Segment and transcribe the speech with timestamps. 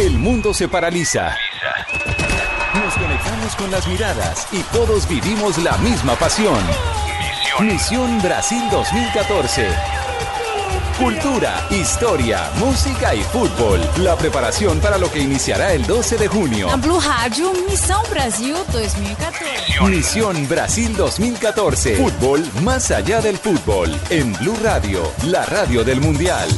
[0.00, 1.36] el mundo se paraliza.
[2.74, 6.58] Nos conectamos con las miradas y todos vivimos la misma pasión.
[7.60, 9.68] Misión Brasil 2014.
[10.98, 13.78] Cultura, historia, música y fútbol.
[13.98, 16.68] La preparación para lo que iniciará el 12 de junio.
[16.68, 19.80] Na Blue Rádio, Missão Brasil 2014.
[19.82, 21.96] Misión Brasil 2014.
[21.96, 23.94] Fútbol más allá del fútbol.
[24.08, 26.48] En Blue Radio, la radio del Mundial.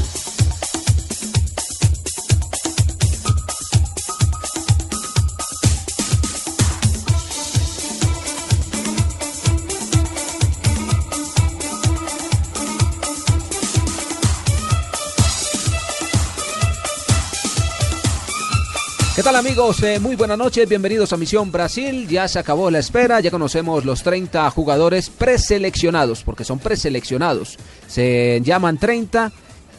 [19.23, 19.81] ¿Qué tal amigos?
[19.85, 22.09] Eh, muy buenas noches, bienvenidos a Misión Brasil.
[22.09, 27.57] Ya se acabó la espera, ya conocemos los 30 jugadores preseleccionados, porque son preseleccionados.
[27.87, 29.31] Se llaman 30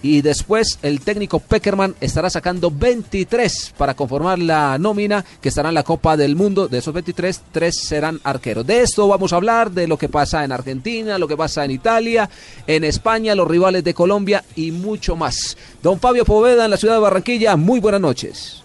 [0.02, 5.76] y después el técnico Peckerman estará sacando 23 para conformar la nómina que estará en
[5.76, 6.70] la Copa del Mundo.
[6.70, 8.66] De esos 23, 3 serán arqueros.
[8.66, 11.72] De esto vamos a hablar, de lo que pasa en Argentina, lo que pasa en
[11.72, 12.30] Italia,
[12.66, 15.58] en España, los rivales de Colombia y mucho más.
[15.82, 18.63] Don Fabio Poveda en la ciudad de Barranquilla, muy buenas noches.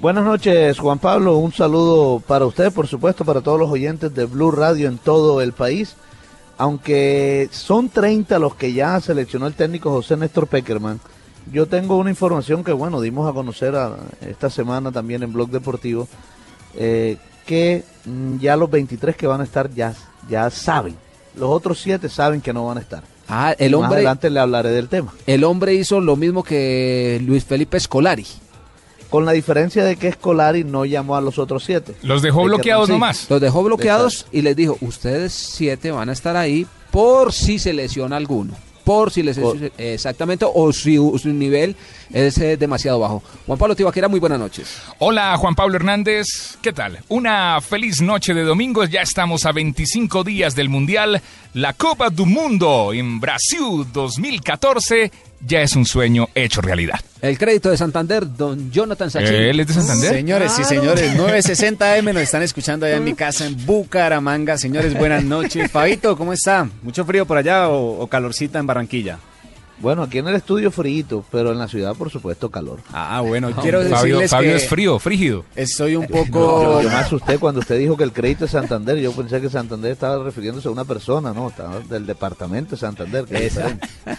[0.00, 1.38] Buenas noches, Juan Pablo.
[1.38, 5.40] Un saludo para usted, por supuesto, para todos los oyentes de Blue Radio en todo
[5.40, 5.96] el país.
[6.56, 11.00] Aunque son 30 los que ya seleccionó el técnico José Néstor Peckerman,
[11.52, 15.50] yo tengo una información que, bueno, dimos a conocer a- esta semana también en Blog
[15.50, 16.08] Deportivo,
[16.74, 19.94] eh, que mm, ya los 23 que van a estar ya,
[20.28, 20.94] ya saben.
[21.36, 23.02] Los otros 7 saben que no van a estar.
[23.28, 25.12] Ah, el Más hombre, adelante le hablaré del tema.
[25.26, 28.26] el hombre hizo lo mismo que Luis Felipe Scolari.
[29.10, 31.94] Con la diferencia de que Scolari no llamó a los otros 7.
[32.02, 33.26] Los dejó bloqueados nomás.
[33.30, 37.72] Los dejó bloqueados y les dijo, ustedes siete van a estar ahí por si se
[37.72, 38.54] lesiona alguno.
[38.84, 41.76] Por si les Por- exactamente, o si su nivel
[42.10, 43.22] es eh, demasiado bajo.
[43.46, 44.80] Juan Pablo Tibaquera, muy buenas noches.
[44.98, 46.98] Hola Juan Pablo Hernández, ¿qué tal?
[47.08, 51.20] Una feliz noche de domingo, ya estamos a 25 días del Mundial.
[51.52, 57.00] La Copa do Mundo en Brasil 2014 ya es un sueño hecho realidad.
[57.20, 59.34] El crédito de Santander, don Jonathan Sachin.
[59.34, 60.12] ¿Él es de Santander?
[60.12, 64.56] Señores y señores, 960 M nos están escuchando allá en mi casa en Bucaramanga.
[64.56, 65.70] Señores, buenas noches.
[65.70, 66.68] Fabito, ¿cómo está?
[66.82, 69.18] ¿Mucho frío por allá o, o calorcita en Barranquilla?
[69.80, 72.80] Bueno, aquí en el estudio frío, pero en la ciudad, por supuesto, calor.
[72.92, 75.44] Ah, bueno, quiero Fabio, decirles Fabio que es frío, frígido.
[75.54, 76.82] estoy un poco...
[76.82, 78.98] yo me asusté cuando usted dijo que el crédito es Santander.
[78.98, 83.24] Yo pensé que Santander estaba refiriéndose a una persona, no, estaba del departamento de Santander.
[83.24, 83.58] que es.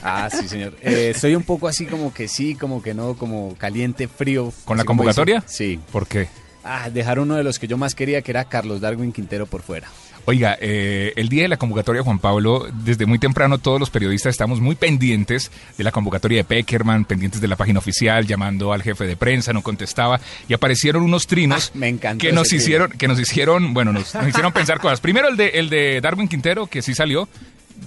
[0.01, 0.73] Ah, sí, señor.
[0.81, 4.53] Eh, estoy un poco así como que sí, como que no, como caliente, frío.
[4.65, 5.43] ¿Con la convocatoria?
[5.45, 5.79] Sí.
[5.91, 6.29] ¿Por qué?
[6.63, 9.61] Ah, dejar uno de los que yo más quería, que era Carlos Darwin Quintero por
[9.61, 9.87] fuera.
[10.29, 14.29] Oiga, eh, el día de la convocatoria, Juan Pablo, desde muy temprano todos los periodistas
[14.29, 18.83] estamos muy pendientes de la convocatoria de Peckerman, pendientes de la página oficial, llamando al
[18.83, 23.07] jefe de prensa, no contestaba, y aparecieron unos trinos Ah, me que nos hicieron, que
[23.07, 25.01] nos hicieron, bueno, nos, nos hicieron pensar cosas.
[25.01, 27.27] Primero el de, el de Darwin Quintero, que sí salió,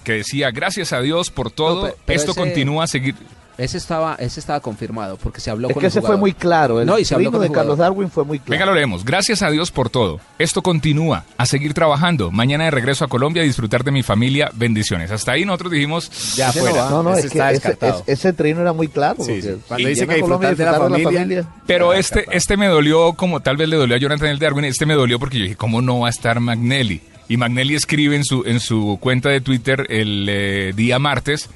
[0.03, 3.15] que decía, gracias a Dios por todo, No, pe- pero esto ese- continúa a seguir.
[3.59, 6.33] Ese estaba, ese estaba confirmado porque se habló Es con que el ese fue muy
[6.33, 6.81] claro.
[6.81, 7.79] El No, y se habló trino con de el Carlos.
[7.79, 8.51] Darwin fue muy claro.
[8.51, 9.05] Venga, lo leemos.
[9.05, 10.21] Gracias a Dios por todo.
[10.39, 11.25] Esto continúa.
[11.37, 12.31] A seguir trabajando.
[12.31, 14.51] Mañana de regreso a Colombia a disfrutar de mi familia.
[14.55, 15.11] Bendiciones.
[15.11, 16.89] Hasta ahí nosotros dijimos, Ya fuera.
[16.89, 19.23] No, no, Ese es que está ese, ese- ese trino era muy claro.
[19.23, 19.51] Sí, sí.
[19.69, 23.13] Cuando dice que a Colombia, disfrutar de la familia, Pero Ya, este, este me dolió
[23.13, 25.57] como tal vez le dolió a Jonathan el Darwin, este me dolió porque yo dije,
[25.57, 27.03] ¿cómo no va a estar Magnelli?
[27.29, 31.49] Y Magnelli escribe en su, en su cuenta de Twitter el eh, día martes,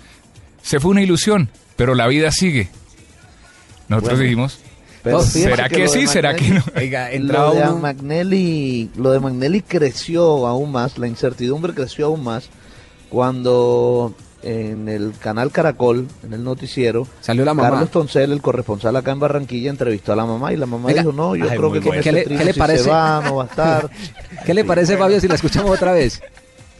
[0.63, 2.69] se fue una ilusión, pero la vida sigue.
[3.89, 4.59] Nosotros Bueno, dijimos,
[5.03, 6.07] Pero ¿será que, sí?
[6.09, 6.65] ¿Será que no?
[6.77, 7.79] Oiga, entraba Lo de uno...
[7.79, 12.49] Magnelli, lo de Magnelli creció aún más, la incertidumbre creció aún más
[13.09, 17.71] cuando en el canal Caracol, en el noticiero, Salió la mamá.
[17.71, 21.03] Carlos Toncel, el corresponsal acá en Barranquilla, entrevistó a la mamá y la mamá Oiga,
[21.03, 22.01] dijo, no, yo ay, creo que con bueno.
[22.01, 22.85] ese ¿Qué le- trino qué le si parece?
[22.85, 23.91] se va, no va a estar.
[24.45, 26.21] ¿Qué le parece, Fabio, si la escuchamos otra vez?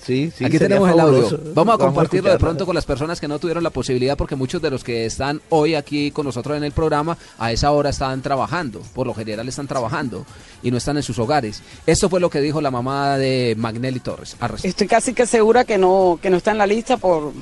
[0.07, 1.23] Sí, sí, Aquí tenemos el audio.
[1.29, 1.53] fabuloso.
[1.53, 4.63] Vamos a compartirlo de pronto con las personas que no tuvieron la posibilidad, porque muchos
[4.63, 8.23] de los que están hoy aquí con nosotros en el programa, a esa hora están
[8.23, 8.81] trabajando.
[8.95, 10.25] Por lo general están trabajando
[10.63, 11.61] y no están en sus hogares.
[11.87, 14.37] Esto fue lo que dijo la mamá de Magnelli Torres.
[14.63, 17.33] Estoy casi que segura que no, que no está en la lista por,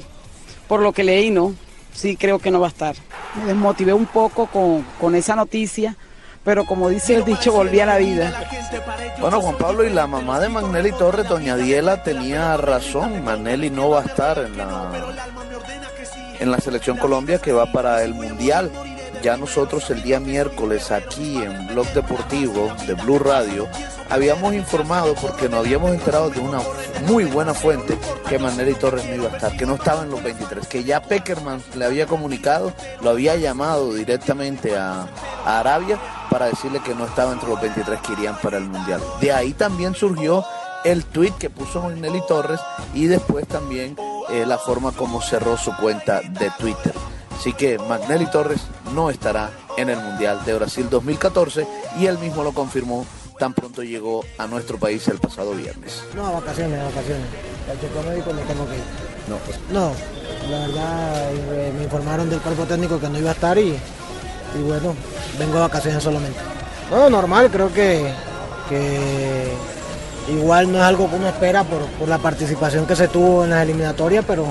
[0.66, 1.54] por lo que leí, ¿no?
[1.92, 2.96] Sí creo que no va a estar.
[3.36, 5.96] Me desmotivé un poco con, con esa noticia,
[6.44, 8.44] pero como dice el dicho, volví a la vida.
[9.18, 13.24] Bueno, Juan Pablo y la mamá de Magnelli Torres, doña Diela, tenía razón.
[13.24, 14.90] Magnelli no va a estar en la,
[16.38, 18.70] en la selección Colombia que va para el Mundial.
[19.24, 23.66] Ya nosotros el día miércoles aquí en Blog Deportivo de Blue Radio
[24.10, 26.58] habíamos informado porque nos habíamos enterado de una
[27.06, 27.98] muy buena fuente
[28.28, 31.00] que Maneri Torres no iba a estar, que no estaba en los 23, que ya
[31.00, 35.06] Peckerman le había comunicado, lo había llamado directamente a,
[35.46, 35.98] Arabia
[36.30, 39.00] para decirle que no estaba entre los 23 que irían para el Mundial.
[39.22, 40.44] De ahí también surgió
[40.84, 42.60] el tweet que puso Magnelli Torres
[42.92, 43.96] y después también
[44.28, 46.92] eh, la forma como cerró su cuenta de Twitter.
[47.38, 48.62] Así que Magnelli Torres
[48.94, 51.66] no estará en el Mundial de Brasil 2014
[51.98, 53.04] y él mismo lo confirmó
[53.38, 56.04] tan pronto llegó a nuestro país el pasado viernes.
[56.14, 57.26] No, vacaciones, vacaciones.
[57.70, 58.82] El chequeo médico me tengo que ir.
[59.28, 59.90] No, pues, No,
[60.50, 61.30] la verdad
[61.76, 63.76] me informaron del cuerpo técnico que no iba a estar y,
[64.58, 64.94] y bueno,
[65.38, 66.38] vengo de vacaciones solamente.
[66.90, 68.12] No, normal, creo que,
[68.68, 69.52] que
[70.28, 73.50] igual no es algo que uno espera por, por la participación que se tuvo en
[73.50, 74.46] las eliminatorias, pero,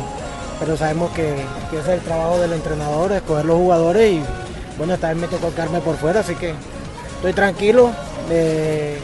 [0.59, 1.33] pero sabemos que,
[1.71, 4.23] que es el trabajo del entrenador, escoger los jugadores y
[4.77, 6.53] bueno, esta vez me tocó quedarme por fuera, así que
[7.15, 7.91] estoy tranquilo
[8.29, 8.97] eh,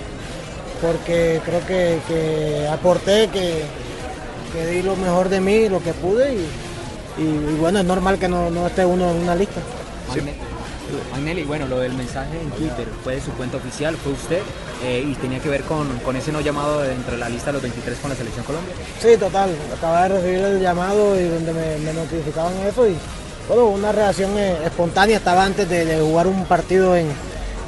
[0.82, 3.64] porque creo que, que aporté, que,
[4.54, 8.28] que di lo mejor de mí, lo que pude y, y- bueno, es normal que
[8.28, 9.60] no, no esté uno en una lista.
[11.12, 14.40] Magnelli, bueno, lo del mensaje en Twitter fue de su cuenta oficial, fue usted,
[14.84, 17.54] eh, y tenía que ver con, con ese no llamado de entre la lista de
[17.54, 18.74] los 23 con la Selección Colombia.
[19.00, 19.52] Sí, total.
[19.78, 22.96] Acababa de recibir el llamado y donde me, notificaban eso y
[23.48, 25.18] bueno, una reacción eh, espontánea.
[25.18, 27.08] Estaba antes de, jugar un partido en,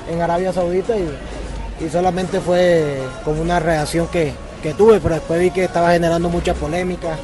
[0.10, 1.10] en Arabia Saudita y,
[1.86, 6.30] y solamente fue como una reacción que, que tuve, pero después vi que estaba generando
[6.30, 7.18] mucha polémica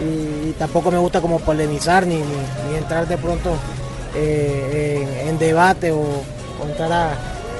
[0.00, 3.50] y, tampoco me gusta como polemizar ni- ni entrar de pronto
[4.14, 7.12] eh, en, en debate o, o entrar a,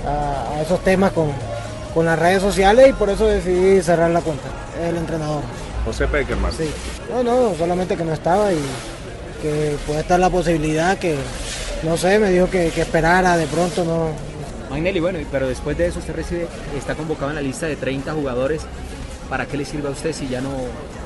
[0.06, 1.30] a- a esos temas con,
[1.94, 4.48] con las redes sociales y por eso decidí cerrar la cuenta.
[4.86, 5.42] El entrenador.
[5.84, 6.52] José Peckerman.
[6.52, 6.70] Sí.
[7.12, 8.58] No, no, solamente que no estaba y
[9.42, 11.16] que puede estar la posibilidad que,
[11.82, 14.10] no sé, me dijo que, que esperara, de pronto no.
[14.70, 16.46] Magnelli, bueno, pero después de eso usted recibe,
[16.78, 18.62] está convocado en la lista de 30 jugadores.
[19.28, 20.50] ¿Para qué le sirve a usted si ya no,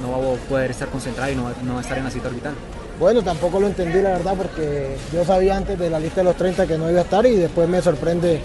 [0.02, 2.10] no va a poder estar concentrado y no, va- no va a estar en la
[2.10, 2.54] cita orbital?
[2.98, 6.36] Bueno, tampoco lo entendí la verdad porque yo sabía antes de la lista de los
[6.36, 8.40] 30 que no iba a estar y después me sorprende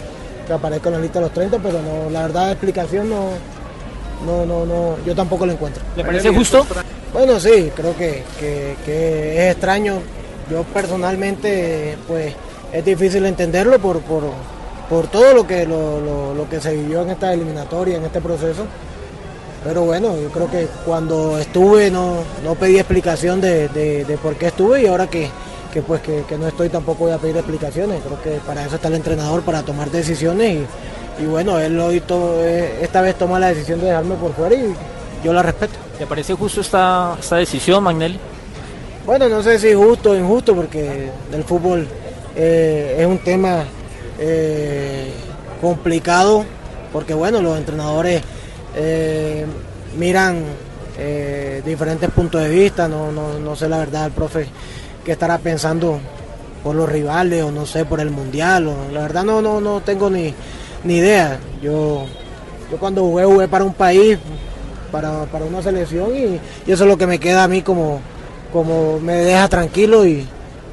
[0.46, 3.30] que aparezca en la lista de los 30, pero no, la verdad la explicación no,
[4.26, 5.82] no, no, no, yo tampoco la encuentro.
[5.96, 6.66] ¿Le parece justo?
[7.14, 10.00] Bueno, sí, creo que, que- que es extraño.
[10.50, 12.34] Yo personalmente, pues,
[12.74, 14.24] es difícil entenderlo por, por,
[14.90, 18.20] por todo lo que, lo, lo- lo que se vivió en esta eliminatoria, en este
[18.20, 18.66] proceso.
[19.64, 24.36] Pero bueno, yo creo que cuando estuve no, no pedí explicación de, de- de por
[24.36, 25.30] qué estuve y ahora que,
[25.72, 28.02] que, pues que, que no estoy tampoco voy a pedir explicaciones.
[28.04, 30.62] Creo que para eso está el entrenador, para tomar decisiones
[31.20, 34.34] y, y bueno, él hoy to- eh, esta vez toma la decisión de dejarme por
[34.34, 34.74] fuera y
[35.24, 35.74] yo la respeto.
[36.00, 38.20] ¿Le parece justo esta, esta decisión, Magnelli?
[39.06, 41.88] Bueno, no sé si justo o injusto, porque el fútbol
[42.36, 43.64] eh, es un tema
[44.20, 45.12] eh,
[45.62, 46.46] complicado,
[46.92, 48.24] porque bueno, los entrenadores
[48.76, 49.46] eh,
[49.98, 50.44] miran
[50.98, 54.48] eh, diferentes puntos de vista, no, no, no sé la verdad el profe
[55.04, 56.00] que estará pensando
[56.64, 59.82] por los rivales o no sé por el mundial, o, la verdad no, no, no
[59.82, 60.34] tengo ni,
[60.84, 61.40] ni idea.
[61.62, 62.06] Yo,
[62.72, 64.20] yo cuando jugué jugué para un país,
[64.92, 66.40] para, para una selección y,
[66.72, 68.02] eso es lo que me queda a mí como,
[68.52, 70.28] como me deja tranquilo y,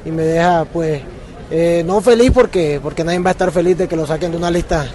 [0.05, 1.01] y me deja pues
[1.49, 4.37] eh, no feliz porque, porque nadie va a estar feliz de que lo saquen de
[4.37, 4.85] una lista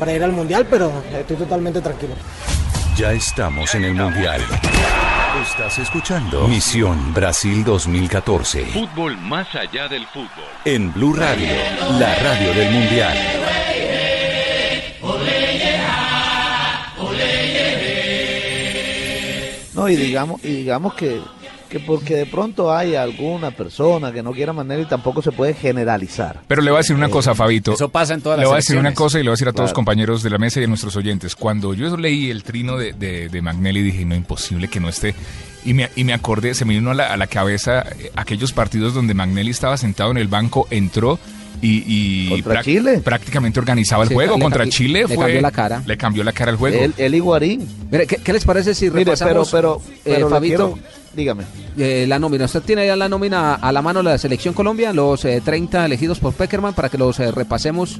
[0.00, 2.14] para ir al mundial, pero estoy totalmente tranquilo.
[2.96, 4.40] Ya estamos en el Mundial.
[5.42, 10.28] Estás escuchando Misión Brasil 2014 Fútbol más allá del fútbol.
[10.64, 11.48] en Blue Radio,
[11.98, 13.16] la radio del Mundial.
[19.74, 21.20] No, y digamos, y digamos que,
[21.70, 26.40] que porque de pronto hay alguna persona que no quiera Magnelli tampoco se puede generalizar.
[26.48, 27.72] Pero le voy a decir una cosa, Fabito.
[27.72, 29.36] Eso pasa en todas Le las voy a decir una cosa y le voy a
[29.36, 29.76] decir a todos los Claro.
[29.76, 31.34] compañeros de la mesa y a nuestros oyentes.
[31.36, 35.14] Cuando yo leí el trino de, de, de Magnelli, dije, no, imposible que no esté.
[35.64, 38.52] Y me, y me acordé, se me vino a la, a la cabeza eh, aquellos
[38.52, 41.18] partidos donde Magnelli estaba sentado en el banco, entró
[41.62, 43.00] y, y Contra Chile.
[43.04, 44.38] prácticamente organizaba el Sí, juego.
[44.38, 45.82] Contra cambió- Chile le cambió la cara.
[45.86, 46.78] Le cambió la cara al juego.
[46.82, 47.68] Él, él y Guarín.
[47.90, 51.44] Mire, ¿qué, qué les parece si Mire, repasamos, pero, eh, pero Fabito, quiero- dígame.
[51.78, 52.46] eh, la nómina?
[52.46, 54.92] ¿Usted tiene ya la nómina a la mano de la Selección Colombia?
[54.92, 57.98] Los eh, 30 elegidos por Peckerman para que los eh, repasemos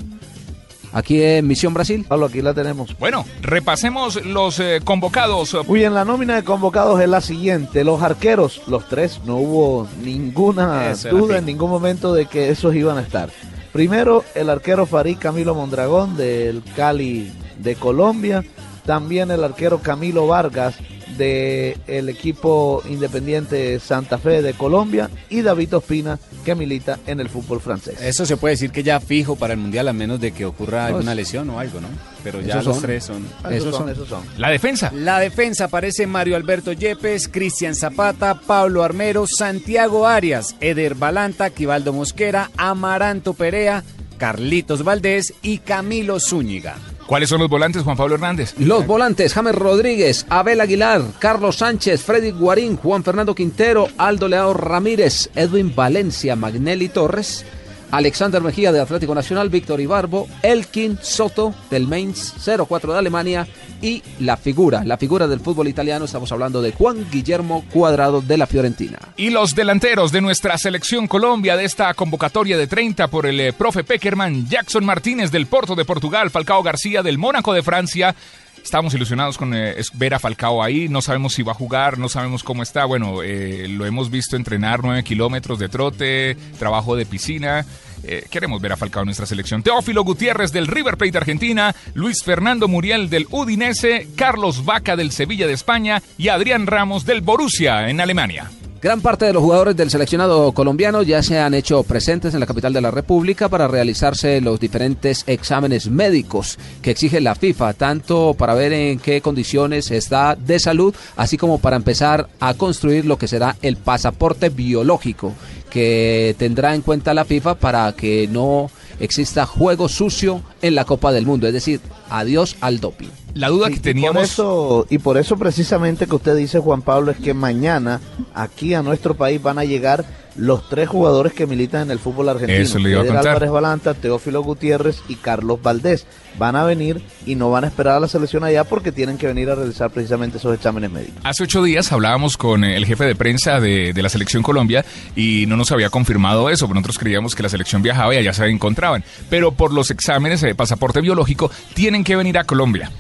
[0.93, 2.05] aquí en Misión Brasil.
[2.09, 2.97] Pablo, aquí la tenemos.
[2.99, 5.57] Bueno, repasemos los eh, convocados.
[5.67, 7.85] Muy bien, la nómina de convocados es la siguiente.
[7.85, 12.99] Los arqueros, los tres, no hubo ninguna duda en ningún momento de que esos iban
[12.99, 13.31] a estar.
[13.73, 18.45] Primero, el arquero Farid Camilo Mondragón del Cali de Colombia.
[18.85, 20.77] También el arquero Camilo Vargas
[21.25, 27.61] del equipo independiente Santa Fe de Colombia y David Ospina que milita en el fútbol
[27.61, 28.01] francés.
[28.01, 30.81] Eso se puede decir que ya fijo para el Mundial a menos de que ocurra
[30.89, 31.89] No, alguna es- lesión o algo, ¿no?
[32.25, 32.83] Pero ya Esos los son.
[32.85, 33.27] tres son.
[33.51, 34.23] Esos son, esos son.
[34.39, 34.91] La defensa.
[34.95, 41.93] La defensa aparece Mario Alberto Yepes, Cristian Zapata, Pablo Armero, Santiago Arias, Eder Balanta, Quivaldo
[41.93, 43.85] Mosquera, Amaranto Perea,
[44.19, 46.77] Carlitos Valdés y Camilo Zúñiga.
[47.11, 48.55] ¿Cuáles son los volantes, Juan Pablo Hernández?
[48.57, 54.55] Los volantes, James Rodríguez, Abel Aguilar, Carlos Sánchez, Freddy Guarín, Juan Fernando Quintero, Aldo Leao
[54.55, 57.45] Ramírez, Edwin Valencia, Magnelli Torres,
[57.91, 62.33] Alexander Mejía de Atlético Nacional, Víctor Ibarbo, Elkin Soto del Mainz
[62.69, 63.49] 04 de Alemania
[63.83, 68.37] y la figura, la figura del fútbol italiano, estamos hablando de Juan Guillermo Cuadrado de
[68.37, 68.99] la Fiorentina.
[69.17, 73.53] Y los delanteros de nuestra selección Colombia de esta convocatoria de 30 por el eh,
[73.53, 78.15] profe Peckerman, Jackson Martínez del Porto de Portugal, Falcao García del Mónaco de Francia.
[78.63, 82.09] Estamos ilusionados con eh, ver a Falcao ahí, no sabemos si va a jugar, no
[82.09, 82.85] sabemos cómo está.
[82.85, 87.65] Bueno, eh, lo hemos visto entrenar 9 kilómetros de trote, trabajo de piscina.
[88.05, 89.63] Eh, queremos ver a Falcao en nuestra selección.
[89.63, 95.47] Teófilo Gutiérrez del River Plate Argentina, Luis Fernando Muriel del Udinese, Carlos Vaca del Sevilla
[95.47, 98.51] de España y Adrián Ramos del Borussia en Alemania.
[98.83, 102.47] Gran parte de los jugadores del seleccionado colombiano ya se han hecho presentes en la
[102.47, 108.33] capital de la República para realizarse los diferentes exámenes médicos que exige la FIFA, tanto
[108.33, 113.19] para ver en qué condiciones está de salud, así como para empezar a construir lo
[113.19, 115.35] que será el pasaporte biológico
[115.71, 121.13] que tendrá en cuenta la FIFA para que no exista juego sucio en la Copa
[121.13, 123.09] del Mundo, es decir, adiós al doping.
[123.35, 124.15] La duda Sí, que y teníamos...
[124.15, 128.01] por eso, y por eso precisamente que usted dice, Juan Pablo, es que mañana
[128.35, 130.05] aquí a nuestro país van a llegar
[130.37, 132.61] los tres jugadores que militan en el fútbol argentino.
[132.61, 133.33] Eso le iba a Eder contar.
[133.33, 136.07] Álvarez Balanta, Teófilo Gutiérrez y Carlos Valdés.
[136.39, 139.27] Van a venir y no van a esperar a la selección allá porque tienen que
[139.27, 141.17] venir a realizar precisamente esos exámenes médicos.
[141.25, 144.85] Hace ocho días hablábamos con el jefe de prensa de, de la selección Colombia
[145.17, 148.33] y no nos había confirmado eso, pero nosotros creíamos que la selección viajaba y allá
[148.33, 149.05] se encontraban.
[149.29, 152.91] Pero por los exámenes de pasaporte biológico tienen que venir a Colombia.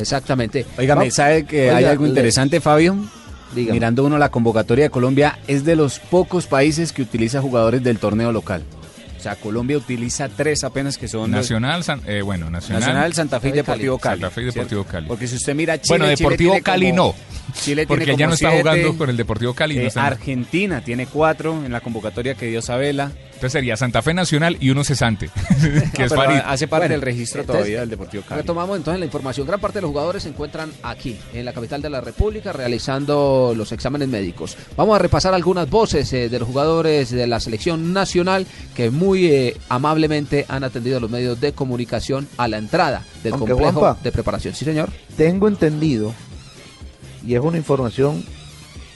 [0.00, 0.66] Exactamente.
[0.78, 2.96] Óigame, Va- ¿sabe que Oiga, hay algo le- interesante, Fabio?
[3.54, 3.74] Dígame.
[3.74, 7.98] Mirando uno la convocatoria de Colombia, es de los pocos países que utiliza jugadores del
[7.98, 8.62] torneo local.
[9.18, 11.30] O sea, Colombia utiliza tres apenas que son...
[11.30, 12.80] Nacional, San- eh, bueno, Nacional.
[12.80, 14.20] Nacional, Santa Fe y Deportivo Cali.
[14.22, 14.92] Santa Fe y Deportivo ¿cierto?
[14.92, 15.08] Cali.
[15.08, 17.14] Porque si usted mira Chile, bueno, Deportivo tiene Cali como- no.
[17.52, 19.78] Chile tiene porque ya como no está siete, jugando con el Deportivo Cali.
[19.78, 23.12] eh, Argentina tiene cuatro en la convocatoria que dio Sabela.
[23.40, 26.40] Entonces sería Santa Fe Nacional y uno cesante, que No, es pero Farid.
[26.44, 28.42] hace parte Bueno, del registro entonces, todavía del Deportivo Cali.
[28.42, 29.46] Retomamos entonces la información.
[29.46, 33.54] Gran parte de los jugadores se encuentran aquí, en la capital de la República, realizando
[33.56, 34.58] los exámenes médicos.
[34.76, 39.24] Vamos a repasar algunas voces eh, de los jugadores de la selección nacional que muy
[39.28, 43.80] eh, amablemente han atendido a los medios de comunicación a la entrada del Aunque, complejo
[43.80, 44.54] Juanpa, de preparación.
[44.54, 44.90] Sí, señor.
[45.16, 46.12] Tengo entendido,
[47.26, 48.22] y es una información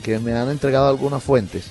[0.02, 1.64] que me han entregado algunas fuentes,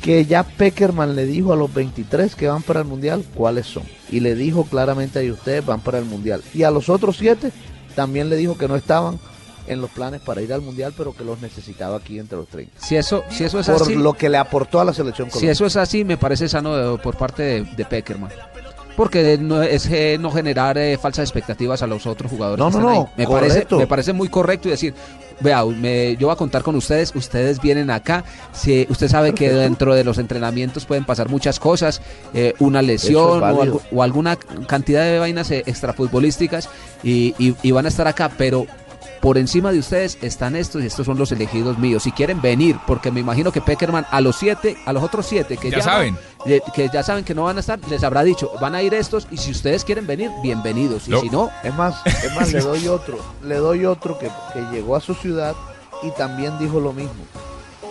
[0.00, 3.84] que ya Peckerman le dijo a los 23 que van para el Mundial cuáles son.
[4.10, 6.42] Y le dijo claramente a ustedes van para el Mundial.
[6.54, 7.52] Y a los otros siete
[7.94, 9.18] también le dijo que no estaban
[9.66, 12.80] en los planes para ir al Mundial, pero que los necesitaba aquí entre los 30.
[12.80, 15.46] Si eso, si eso es Por así, lo que le aportó a la selección si
[15.46, 18.30] eso es así, me parece sano eh, por parte de, de Peckerman.
[18.96, 22.58] Porque no, es eh, no generar eh, falsas expectativas a los otros jugadores.
[22.58, 23.12] No, que no, están no, ahí.
[23.16, 24.92] Me parece, me parece muy correcto y decir,
[25.40, 28.24] vea, me- yo voy a contar con ustedes, ustedes vienen acá.
[28.52, 32.00] Si usted sabe que dentro de los entrenamientos pueden pasar muchas cosas,
[32.34, 36.68] eh, una lesión o, algo- o alguna cantidad de vainas eh, extrafutbolísticas
[37.02, 38.66] y, y- y van a estar acá, pero
[39.20, 42.02] por encima de ustedes están estos y estos son los elegidos míos.
[42.04, 45.56] Si quieren venir, porque me imagino que Peckerman a los siete, a los otros siete
[45.56, 46.16] que Ya ya, saben.
[46.74, 49.26] que ya saben que no van a estar, les habrá dicho, van a ir estos
[49.30, 51.08] y si ustedes quieren venir, bienvenidos.
[51.08, 51.20] Y No.
[51.20, 54.96] si no, Es más, es más, le doy otro, le doy otro que, que llegó
[54.96, 55.54] a su ciudad
[56.02, 57.24] y también dijo lo mismo.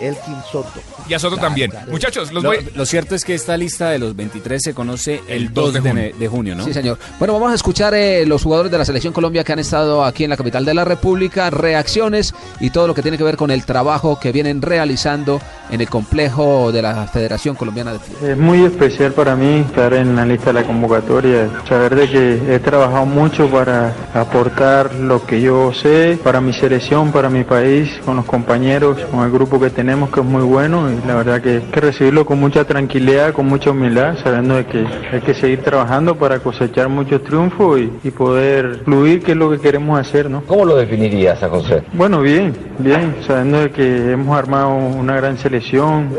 [0.00, 0.80] Elkin Soto.
[1.08, 1.72] Y a Soto también.
[1.90, 2.58] Muchachos, los Lo, voy...
[2.74, 5.74] lo cierto es que esta lista de los 23 se conoce el, El 2 2
[5.74, 6.02] de de, junio.
[6.04, 6.64] ne- de junio, ¿no?
[6.64, 6.98] Sí, señor.
[7.18, 10.24] Bueno, vamos a escuchar eh, los jugadores de la Selección Colombia que han estado aquí
[10.24, 13.50] en la capital de la República, reacciones y todo lo que tiene que ver con
[13.50, 15.40] el trabajo que vienen realizando
[15.70, 18.30] en el complejo de la Federación Colombiana de Fútbol.
[18.30, 22.54] Es muy especial para mí estar en la lista de la convocatoria, saber de que
[22.54, 28.00] he trabajado mucho para aportar lo que yo sé para mi selección, para mi país,
[28.04, 31.40] con los compañeros, con el grupo que tenemos que es muy bueno y la verdad
[31.40, 35.34] que hay que recibirlo con mucha tranquilidad, con mucha humildad, sabiendo de que hay que
[35.34, 39.98] seguir trabajando para cosechar muchos triunfos y, y poder fluir, que es lo que queremos
[39.98, 40.42] hacer, ¿no?
[40.42, 41.82] ¿Cómo lo definirías a José?
[41.92, 45.57] Bueno, bien, bien, sabiendo de que hemos armado una gran selección,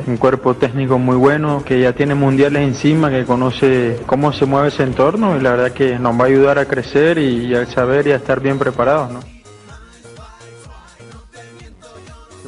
[0.08, 4.69] un cuerpo técnico muy bueno, que ya tiene mundiales encima, que conoce cómo se mueve
[4.69, 7.65] ese entorno y la verdad que nos va a ayudar a crecer y, y a
[7.65, 9.19] saber y a estar bien preparados, ¿no?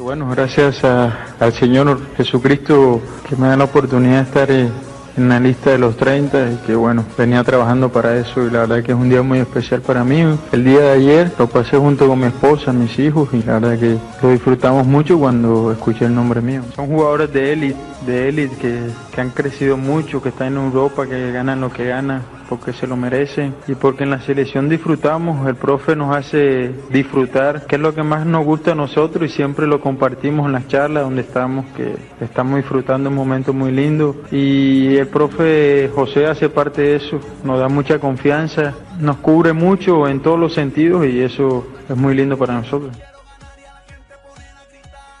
[0.02, 4.68] Bueno, gracias al Señor Jesucristo que me da la oportunidad de estar eh,
[5.16, 8.60] en la lista de los 30 y que bueno, venía trabajando para eso y la
[8.60, 10.22] verdad que es un día muy especial para mí.
[10.52, 13.78] El día de ayer lo pasé junto con mi esposa, mis hijos y la verdad
[13.78, 16.62] que lo disfrutamos mucho cuando escuché el nombre mío.
[16.74, 18.80] Son jugadores de élite, de élite que,
[19.14, 22.22] que han crecido mucho, que están en Europa, que ganan lo que ganan
[22.52, 27.64] porque se lo merecen y porque en la selección disfrutamos, el profe nos hace disfrutar,
[27.64, 30.68] que es lo que más nos gusta a nosotros y siempre lo compartimos en las
[30.68, 36.50] charlas donde estamos, que estamos disfrutando un momento muy lindo y el profe José hace
[36.50, 41.22] parte de eso, nos da mucha confianza, nos cubre mucho en todos los sentidos y
[41.22, 42.94] eso es muy lindo para nosotros.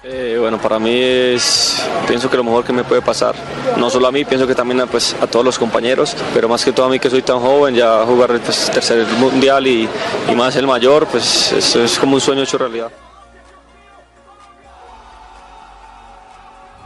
[0.04, 3.36] Eh, bueno, para mí es, pienso que lo mejor que me puede pasar,
[3.76, 6.64] no solo a mí, pienso que también a, pues, a todos los compañeros, pero más
[6.64, 9.88] que todo a mí que soy tan joven, ya jugar el pues, tercer mundial y,
[10.28, 12.90] y más el mayor, pues eso es como un sueño hecho realidad.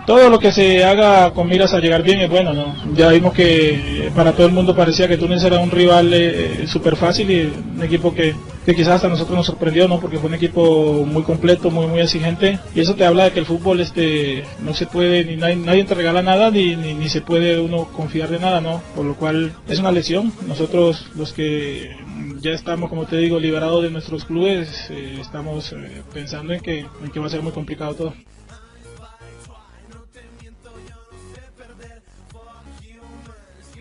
[0.07, 2.77] todo lo que se haga con miras a llegar bien es bueno, ¿no?
[2.95, 6.95] Ya vimos que para todo el mundo parecía que Túnez era un rival eh, súper
[6.95, 8.33] fácil y un equipo que,
[8.67, 10.01] que quizás a nosotros nos sorprendió, ¿no?
[10.01, 13.39] Porque fue un equipo muy completo, muy muy exigente y eso te habla de que
[13.39, 17.09] el fútbol este no se puede, ni nadie, nadie te regala nada, ni, ni, ni
[17.09, 18.83] se puede uno confiar de nada, ¿no?
[18.97, 20.33] Por lo cual es una lesión.
[20.49, 21.97] Nosotros los que
[22.41, 26.81] ya estamos, como te digo, liberados de nuestros clubes, eh, estamos eh, pensando en que,
[26.81, 28.15] en que va a ser muy complicado todo.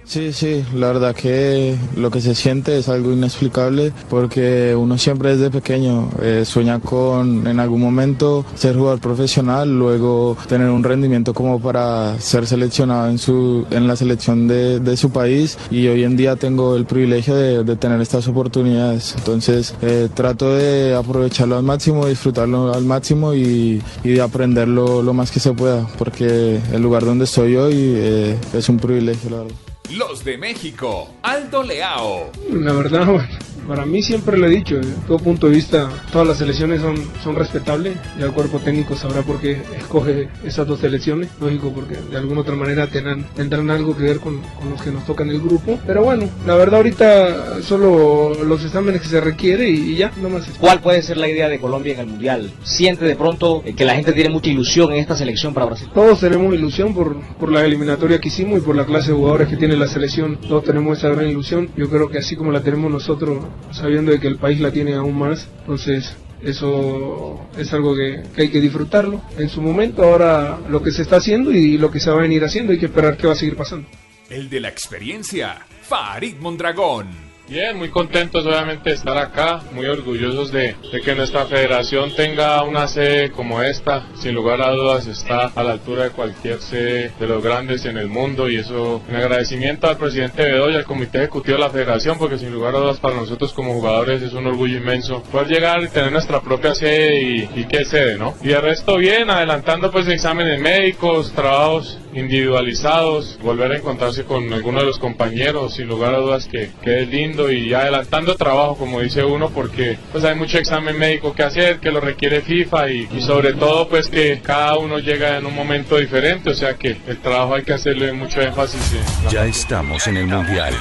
[0.05, 5.35] Sí, sí, la verdad que lo que se siente es algo inexplicable porque uno siempre
[5.35, 11.33] desde pequeño eh, sueña con en algún momento ser jugador profesional, luego tener un rendimiento
[11.33, 16.03] como para ser seleccionado en, su, en la selección de, de su país y hoy
[16.03, 19.15] en día tengo el privilegio de, tener estas oportunidades.
[19.17, 25.13] Entonces eh, trato de aprovecharlo al máximo, disfrutarlo al máximo y, y de aprenderlo lo
[25.13, 29.37] más que se pueda porque el lugar donde estoy hoy eh, es un privilegio, la
[29.37, 29.74] verdad.
[29.91, 32.31] Los de México, Aldo Leao.
[32.51, 33.27] La verdad, bueno,
[33.67, 36.95] para mí siempre lo he dicho, desde todo punto de vista, todas las selecciones son,
[37.23, 41.95] son respetables, ya el cuerpo técnico sabrá por qué escoge esas dos selecciones, lógico, porque
[42.09, 45.29] de alguna otra manera tendrán, tendrán algo que ver con, con los que nos tocan
[45.29, 49.95] el grupo, pero bueno, la verdad ahorita solo los exámenes que se requiere y, y
[49.95, 50.45] ya, no más.
[50.59, 52.51] ¿Cuál puede ser la idea de Colombia en el Mundial?
[52.63, 55.89] ¿Siente de pronto eh, que la gente tiene mucha ilusión en esta selección para Brasil?
[55.93, 59.47] Todos tenemos ilusión por, por la eliminatoria que hicimos y por la clase de jugadores
[59.47, 60.37] que tiene la selección.
[60.37, 61.69] Todos tenemos esa gran ilusión.
[61.75, 64.95] Yo creo que así como la tenemos nosotros, sabiendo de que el país la tiene
[64.95, 70.03] aún más, entonces eso es algo que, hay que disfrutarlo en su momento.
[70.03, 72.79] Ahora lo que se está haciendo y lo que se va a venir haciendo, hay
[72.79, 73.87] que esperar qué va a seguir pasando.
[74.29, 77.34] El de la experiencia, Farid Mondragón.
[77.47, 82.63] Bien, muy contentos obviamente de estar acá, muy orgullosos de, de, que nuestra federación tenga
[82.63, 84.07] una sede como esta.
[84.15, 87.97] Sin lugar a dudas está a la altura de cualquier sede de los grandes en
[87.97, 92.17] el mundo y eso un agradecimiento al presidente Bedoya al comité ejecutivo de la federación
[92.17, 95.83] porque sin lugar a dudas para nosotros como jugadores es un orgullo inmenso poder llegar
[95.83, 98.33] y tener nuestra propia sede y, y qué sede, ¿no?
[98.41, 104.79] Y el resto bien, adelantando pues exámenes médicos, trabajos individualizados, volver a encontrarse con alguno
[104.79, 109.01] de los compañeros, sin lugar a dudas que, que es lindo y adelantando trabajo, como
[109.01, 113.07] dice uno, porque pues hay mucho examen médico que hacer, que lo requiere FIFA y,
[113.11, 116.97] y, sobre todo pues que cada uno llega en un momento diferente, o sea que
[117.07, 118.81] el trabajo hay que hacerle mucho énfasis.
[119.23, 120.73] En ya estamos en el Mundial.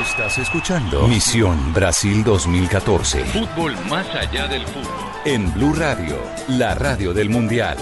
[0.00, 3.24] Estás escuchando Misión Brasil 2014.
[3.24, 5.12] Fútbol más allá del fútbol.
[5.24, 7.76] En Blue Radio, la radio del Mundial.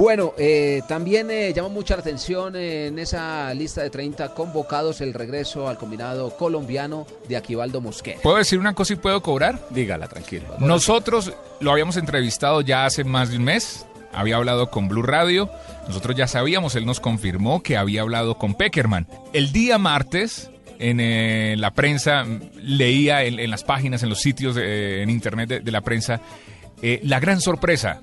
[0.00, 5.02] Bueno, eh, también eh, llama mucha la atención eh, en esa lista de 30 convocados
[5.02, 8.18] el regreso al combinado colombiano de Aquivaldo Mosquera.
[8.22, 9.60] ¿Puedo decir una cosa y puedo cobrar?
[9.68, 10.56] Dígala, tranquilo.
[10.58, 15.50] Nosotros lo habíamos entrevistado ya hace más de un mes, había hablado con Blue Radio,
[15.86, 19.06] nosotros ya sabíamos, él nos confirmó que había hablado con Peckerman.
[19.34, 22.24] El día martes, en eh, la prensa,
[22.56, 26.22] leía en, en, las páginas, en los sitios de, en internet de, de la prensa,
[26.80, 28.00] eh, la gran sorpresa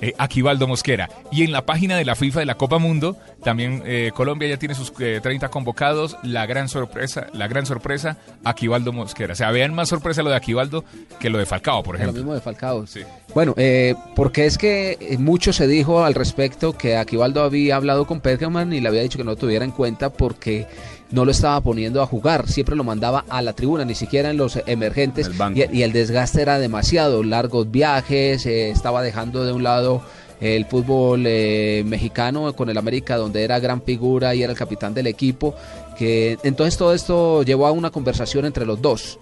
[0.00, 1.08] eh, Aquivaldo Mosquera.
[1.30, 4.58] Y en la página de la FIFA de la Copa Mundo, también eh, Colombia ya
[4.58, 6.16] tiene sus eh, 30 convocados.
[6.22, 9.32] La gran sorpresa, la gran sorpresa, Aquivaldo Mosquera.
[9.32, 10.84] O sea, vean más sorpresa lo de Aquivaldo
[11.18, 12.12] que lo de Falcao, por ejemplo.
[12.12, 12.86] Lo mismo de Falcao.
[12.86, 13.00] Sí.
[13.34, 18.20] Bueno, eh, porque es que mucho se dijo al respecto que Aquivaldo había hablado con
[18.20, 20.66] Perkerman y le había dicho que no lo tuviera en cuenta porque
[21.14, 24.36] no lo estaba poniendo a jugar, siempre lo mandaba a la tribuna, ni siquiera en
[24.36, 29.52] los emergentes, el y, y, el desgaste era demasiado, largos viajes, eh, estaba dejando de
[29.52, 30.02] un lado
[30.40, 34.92] el fútbol eh, mexicano con el América, donde era gran figura y era el capitán
[34.92, 35.54] del equipo,
[35.96, 39.18] que entonces todo esto llevó a una conversación entre los dos.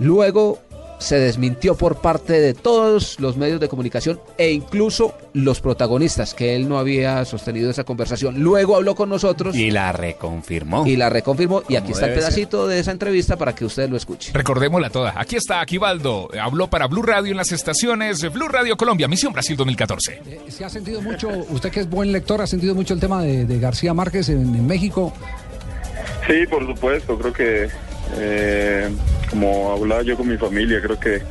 [0.00, 0.58] Luego
[0.98, 6.56] se desmintió por parte de todos los medios de comunicación e incluso los protagonistas, que
[6.56, 8.40] él no había sostenido esa conversación.
[8.40, 9.54] Luego habló con nosotros.
[9.56, 10.86] Y la reconfirmó.
[10.86, 11.62] Y la reconfirmó.
[11.68, 12.20] Y aquí está el ser.
[12.20, 14.32] pedacito de esa entrevista para que usted lo escuche.
[14.34, 15.14] Recordémosla toda.
[15.16, 16.28] Aquí está Aquivaldo.
[16.40, 20.22] Habló para Blue Radio en las estaciones Blue Radio Colombia, Misión Brasil 2014.
[20.48, 23.44] Se ha sentido mucho, usted que es buen lector, ha sentido mucho el tema de,
[23.44, 25.12] de García Márquez en, en México.
[26.26, 27.68] Sí, por supuesto, creo que
[28.18, 28.88] eh,
[29.30, 31.22] como hablaba yo con mi familia, creo que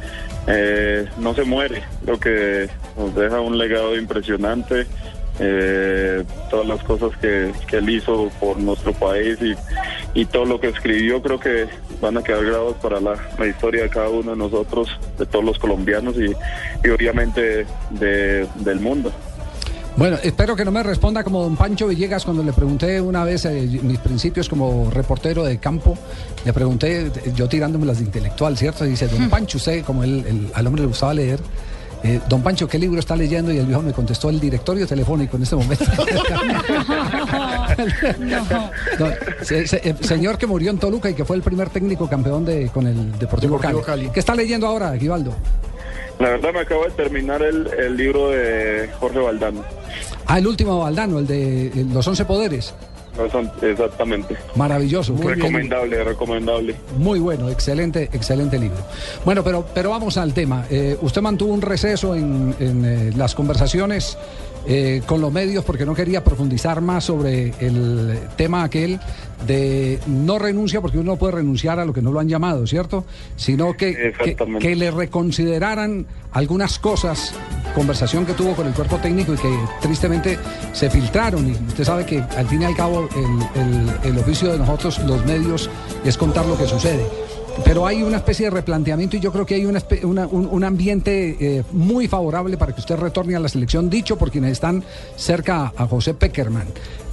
[0.48, 4.86] eh, no se muere, creo que nos deja un legado impresionante,
[5.40, 9.56] eh, todas las cosas que, que él hizo por nuestro país y,
[10.20, 11.68] y todo lo que escribió creo que
[12.02, 15.46] van a quedar grabados para la, la historia de cada uno de nosotros, de todos
[15.46, 16.32] los colombianos y,
[16.86, 19.12] y obviamente de- del mundo.
[19.98, 23.46] Bueno, espero que no me responda como don Pancho Villegas cuando le pregunté una vez
[23.46, 25.98] eh, mis principios como reportero de campo.
[26.46, 28.86] Le pregunté, yo tirándome las de intelectual, ¿cierto?
[28.86, 31.40] Y dice, don Pancho, usted, como él, el- al hombre le gustaba leer,
[32.04, 33.52] eh, don Pancho, ¿qué libro está leyendo?
[33.52, 35.86] Y el viejo me contestó el directorio telefónico en este momento.
[39.00, 39.08] No,
[39.44, 42.46] se- se- eh, señor que murió en Toluca y que fue el primer técnico campeón
[42.46, 44.04] de, con el Deportivo, Deportivo Cali.
[44.04, 44.10] Cali.
[44.14, 45.34] ¿Qué está leyendo ahora, Givaldo?
[46.20, 49.64] La verdad me acabo de terminar el, el libro de Jorge Valdano.
[50.26, 52.74] Ah, el último Valdano, el de Los Once Poderes.
[53.62, 54.38] Exactamente.
[54.56, 55.14] Maravilloso.
[55.14, 55.40] Muy bien.
[55.40, 56.76] recomendable, recomendable.
[56.98, 58.78] Muy bueno, excelente, excelente libro.
[59.26, 60.66] Bueno, pero, pero vamos al tema.
[60.70, 64.18] Eh, usted mantuvo un receso en, en, eh, las conversaciones
[64.68, 69.00] eh, con los medios porque no quería profundizar más sobre el tema aquel
[69.46, 72.68] de no renuncia porque uno no puede renunciar a lo que no lo han llamado,
[72.68, 73.06] ¿cierto?
[73.38, 73.94] Sino que,
[74.60, 77.34] que, le reconsideraran algunas cosas,
[77.76, 80.38] conversación que tuvo con el cuerpo técnico y que tristemente
[80.74, 81.48] se filtraron.
[81.48, 85.00] Y usted sabe que al fin y al cabo el, el- el oficio de nosotros,
[85.06, 85.70] los medios,
[86.04, 87.06] es contar lo que sucede.
[87.64, 91.36] Pero hay una especie de replanteamiento y yo creo que hay una un, un ambiente
[91.40, 94.84] eh, muy favorable para que usted retorne a la selección, dicho por quienes están
[95.16, 96.68] cerca a José Peckerman,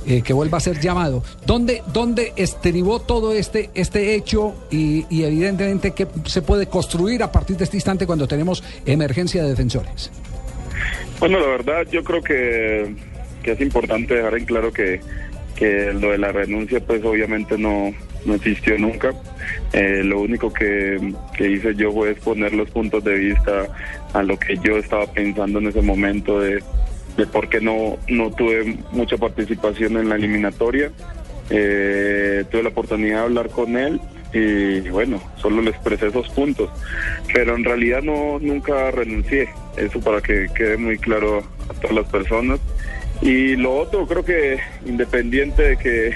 [0.06, 1.22] eh, que vuelva a ser llamado.
[1.46, 7.32] ¿Dónde, dónde estribó todo este, este hecho y, y evidentemente qué se puede construir a
[7.32, 10.10] partir de este instante cuando tenemos emergencia de defensores?
[11.20, 12.94] Bueno, la verdad yo creo que,
[13.42, 15.00] que es importante dejar en claro que,
[15.56, 17.92] que lo de la renuncia pues obviamente no,
[18.24, 19.12] no existió nunca.
[19.72, 23.66] Eh, lo único que, que hice yo fue exponer los puntos de vista
[24.12, 26.62] a lo que yo estaba pensando en ese momento de,
[27.16, 30.90] de por qué no, no tuve mucha participación en la eliminatoria.
[31.50, 34.00] Eh, tuve la oportunidad de hablar con él
[34.34, 36.68] y bueno, solo le expresé esos puntos,
[37.32, 42.06] pero en realidad no nunca renuncié, eso para que quede muy claro a todas las
[42.08, 42.58] personas.
[43.24, 46.14] Y lo otro, creo que independiente de que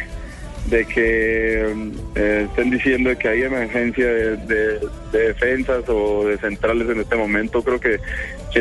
[0.66, 1.62] de que
[2.14, 4.78] eh, estén diciendo que hay emergencia de, de-
[5.12, 7.98] de defensas o de centrales en este momento, creo que,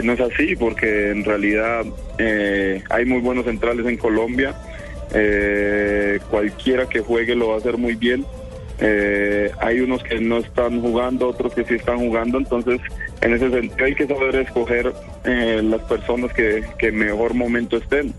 [0.04, 1.84] no es así, porque en realidad
[2.18, 4.56] eh, hay muy buenos centrales en Colombia.
[5.14, 8.26] Eh, cualquiera que juegue lo va a hacer muy bien.
[8.80, 12.80] Eh, hay unos que no están jugando, otros que sí están jugando, entonces
[13.22, 14.94] en ese sentido hay que saber escoger
[15.26, 18.14] eh, las personas que, que mejor momento estén.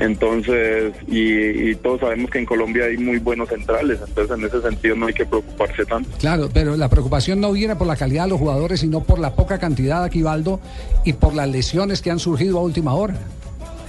[0.00, 4.62] Entonces, y, y todos sabemos que en Colombia hay muy buenos centrales, entonces en ese
[4.62, 6.08] sentido no hay que preocuparse tanto.
[6.18, 9.34] Claro, pero la preocupación no viene por la calidad de los jugadores, sino por la
[9.34, 10.58] poca cantidad aquí, Baldo,
[11.04, 13.14] y por las lesiones que han surgido a última hora.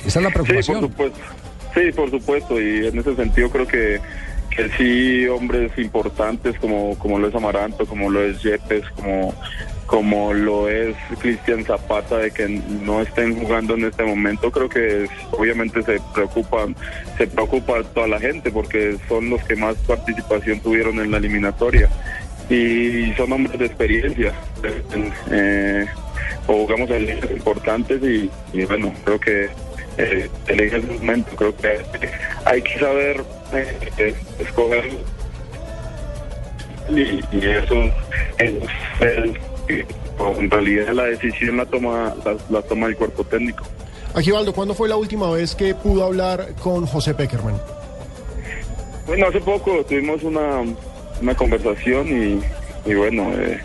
[0.06, 0.82] Esa es la Sí, por preocupación.
[0.82, 1.19] supuesto.
[1.74, 2.62] Sí, por supuesto.
[2.62, 4.00] Y en ese sentido creo que,
[4.54, 9.34] que sí, hombres importantes como, como lo es Amaranto, como lo es Yepes, como,
[9.91, 15.04] como lo es Cristian Zapata, de que no estén jugando en este momento, creo que
[15.04, 16.73] es- obviamente se preocupan,
[17.17, 21.89] se preocupa toda la gente porque son los que más participación tuvieron en la eliminatoria.
[22.49, 24.32] Y son hombres de experiencia.
[25.30, 25.86] Eh,
[26.47, 29.49] jugamos en ligas importantes y, bueno, creo que
[29.97, 31.80] eh, en ese momento creo que
[32.45, 33.21] hay que saber
[33.97, 34.86] eh, escoger
[36.89, 37.84] y, y eso
[38.38, 38.54] es
[39.01, 43.63] el- en realidad la decisión la toma la, la toma el cuerpo técnico
[44.13, 47.56] Agivaldo, ¿cuándo fue la última vez que pudo hablar con José Peckerman?
[49.08, 50.63] Bueno, hace poco tuvimos una,
[51.21, 53.60] una conversación y, y bueno, eh,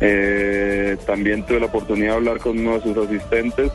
[0.00, 3.70] eh, también tuve la oportunidad de hablar con uno de sus asistentes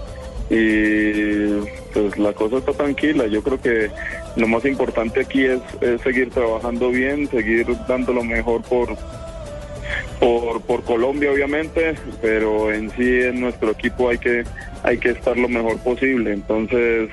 [0.49, 1.59] y
[1.93, 3.27] pues la cosa está tranquila.
[3.27, 3.91] Yo creo que
[4.35, 8.89] lo más importante aquí es, es seguir trabajando bien, seguir dando lo mejor por,
[10.19, 14.43] por, por Colombia obviamente, pero en sí en nuestro equipo hay que,
[14.83, 16.33] hay que estar lo mejor posible.
[16.33, 17.09] Entonces,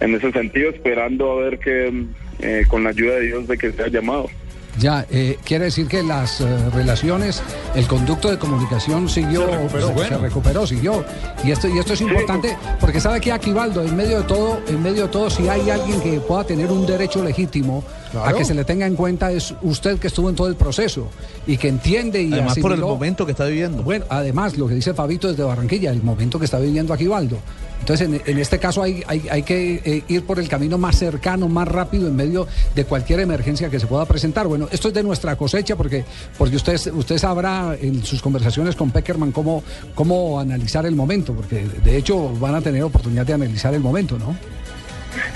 [0.00, 2.06] en ese sentido, esperando a ver que
[2.40, 4.28] eh, con la ayuda de Dios de que sea llamado.
[4.76, 7.42] Ya, eh, quiere decir que las eh, relaciones,
[7.76, 9.86] el conducto de comunicación siguió, Se recuperó.
[9.86, 10.16] se, Bueno.
[10.16, 11.04] se recuperó, siguió.
[11.44, 14.82] Y esto, y esto es importante porque sabe que Aquivaldo, en medio de todo, en
[14.82, 17.84] medio de todo, si hay alguien que pueda tener un derecho legítimo
[18.22, 21.08] a que se le tenga en cuenta es usted que estuvo en todo el proceso
[21.46, 23.82] y que entiende y Además por el momento que está viviendo.
[23.82, 27.38] Bueno, además, lo que dice Fabito desde Barranquilla, el momento que está viviendo Aquivaldo.
[27.80, 30.96] Entonces, en, en este caso hay, hay, hay que eh, ir por el camino más
[30.96, 34.46] cercano, más rápido, en medio de cualquier emergencia que se pueda presentar.
[34.46, 36.04] Bueno, esto es de nuestra cosecha, porque,
[36.38, 39.62] porque usted, usted sabrá en sus conversaciones con Peckerman cómo,
[39.94, 44.18] cómo analizar el momento, porque de hecho van a tener oportunidad de analizar el momento,
[44.18, 44.34] ¿no?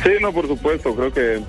[0.03, 1.43] Sí, no, por supuesto, creo que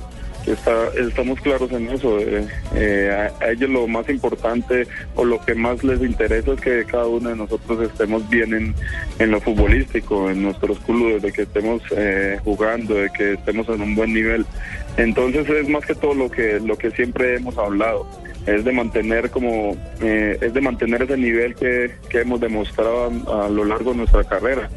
[0.46, 2.20] está, estamos claros en eso.
[2.20, 6.86] eh, eh, a, ellos lo más importante o lo que más les interesa es que
[6.86, 8.76] cada uno de nosotros estemos bien en,
[9.20, 13.82] en lo futbolístico, en nuestros clubes, de que estemos eh, jugando, de que estemos en
[13.82, 14.46] un buen nivel.
[14.98, 18.08] Entonces es más que todo lo que, lo que siempre hemos hablado
[18.46, 23.12] es de mantener como eh, es de mantener ese nivel que, que hemos demostrado
[23.44, 24.70] a lo largo de nuestra carrera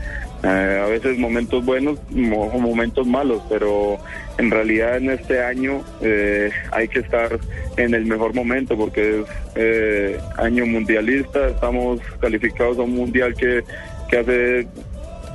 [0.44, 3.98] Eh, a veces momentos buenos o momentos malos pero
[4.38, 7.38] en realidad en este año eh, hay que estar
[7.76, 13.62] en el mejor momento porque es eh, año mundialista estamos calificados a un mundial que,
[14.10, 14.66] que hace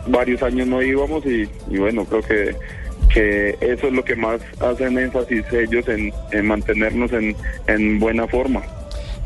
[0.08, 2.56] varios años no íbamos y, y bueno creo que
[3.14, 7.36] que eso es lo que más hacen énfasis ellos en, en mantenernos en,
[7.68, 8.62] en buena forma.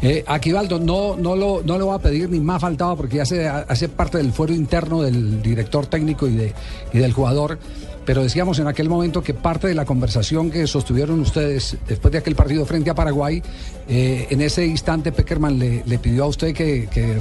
[0.04, 3.48] Eh, Aquivaldo, no, no, lo, no va a pedir ni más faltaba porque ya hace,
[3.48, 6.54] hace parte del fuero interno del director técnico y, de,
[6.92, 7.60] y del jugador.
[8.04, 12.18] Pero decíamos en aquel momento que parte de la conversación que sostuvieron ustedes después de
[12.18, 13.44] aquel partido frente a Paraguay,
[13.88, 17.20] eh, en ese instante Peckerman le, pidió a usted que, que,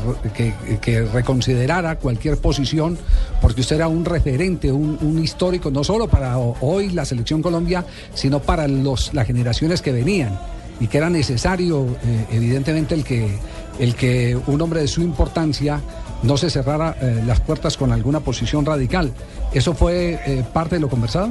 [0.80, 2.96] que- reconsiderara cualquier posición,
[3.42, 7.42] porque usted era un referente, un, un histórico, no solo para ho- hoy la selección
[7.42, 10.40] Colombia, sino para los, las generaciones que venían
[10.80, 13.38] y que era necesario, eh, evidentemente, el que,
[13.78, 15.80] el que un hombre de su importancia
[16.22, 19.12] no se cerrara eh, las puertas con alguna posición radical.
[19.52, 21.30] ¿Eso fue eh, parte de lo conversado?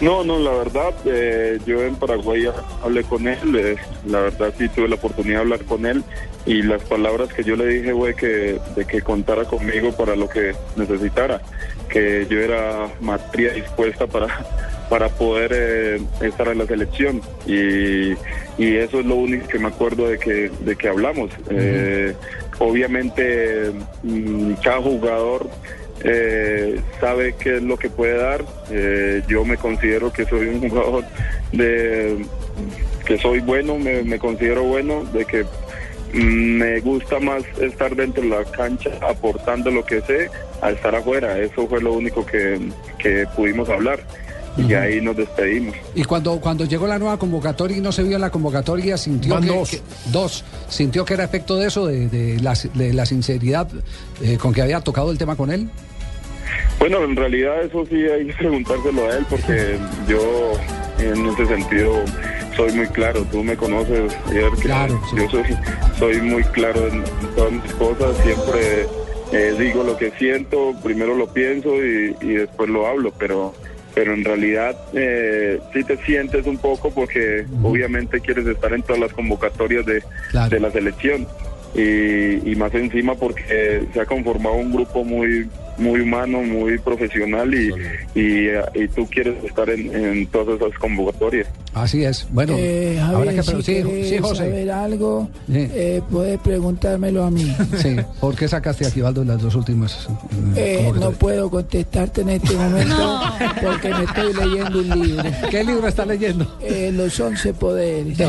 [0.00, 2.48] No, no, la verdad, eh, yo en Paraguay
[2.82, 6.02] hablé con él, la verdad sí tuve la oportunidad de hablar con él
[6.44, 10.28] y las palabras que yo le dije fue que, de que contara conmigo para lo
[10.28, 11.40] que necesitara,
[11.88, 14.44] que yo era matría dispuesta para,
[14.92, 18.12] para poder eh, estar en la selección y,
[18.58, 21.30] y eso es lo único que me acuerdo de que, de que hablamos.
[21.48, 22.14] Eh,
[22.58, 25.48] obviamente mm, cada jugador
[26.04, 28.44] eh, sabe qué es lo que puede dar.
[28.70, 31.04] Eh, yo me considero que soy un jugador
[31.52, 32.26] de
[33.06, 35.44] que soy bueno, me, me considero bueno, de que
[36.12, 40.28] mm, me gusta más estar dentro de la cancha aportando lo que sé
[40.60, 41.38] a estar afuera.
[41.38, 42.60] Eso fue lo único que,
[42.98, 44.00] que pudimos hablar
[44.56, 45.74] y ahí nos despedimos.
[45.94, 49.40] Y cuando, cuando llegó la nueva convocatoria y no se vio en la convocatoria, sintió
[49.40, 49.70] que, dos.
[49.70, 49.80] que-
[50.12, 50.44] dos.
[50.68, 53.68] sintió que era efecto de eso, de, de la, de la sinceridad
[54.22, 55.68] eh, con que había tocado el tema con él.
[56.78, 60.52] Bueno, en realidad eso sí hay que preguntárselo a él porque yo
[60.98, 61.94] en ese sentido
[62.56, 63.24] soy muy claro.
[63.30, 65.44] Tú me conoces, Iker, que yo soy,
[65.98, 67.04] soy muy claro en
[67.36, 68.16] todas mis cosas.
[68.24, 68.86] Siempre
[69.32, 73.54] eh, digo lo que siento, primero lo pienso y, y después lo hablo, pero
[73.94, 79.00] pero en realidad eh, sí te sientes un poco porque obviamente quieres estar en todas
[79.00, 80.02] las convocatorias de,
[80.50, 81.26] de la selección.
[81.74, 87.54] Y, y más encima porque se ha conformado un grupo muy muy humano, muy profesional
[87.54, 87.68] y,
[88.14, 91.48] y, eh, y tú quieres estar en, en todas esas convocatorias.
[91.74, 92.26] Así es.
[92.30, 94.36] Bueno, Eh, habrá que si sí, sí, José.
[94.36, 95.54] saber algo, Sí.
[95.72, 97.54] eh, puedes preguntármelo a mí.
[97.82, 100.06] Sí, ¿por qué sacaste a Aquivaldo en las dos últimas?
[100.54, 103.20] eh, no puedo contestarte en este momento
[103.62, 105.24] porque me estoy leyendo un libro.
[105.50, 106.58] ¿Qué libro está leyendo?
[106.60, 108.18] Eh, los once poderes.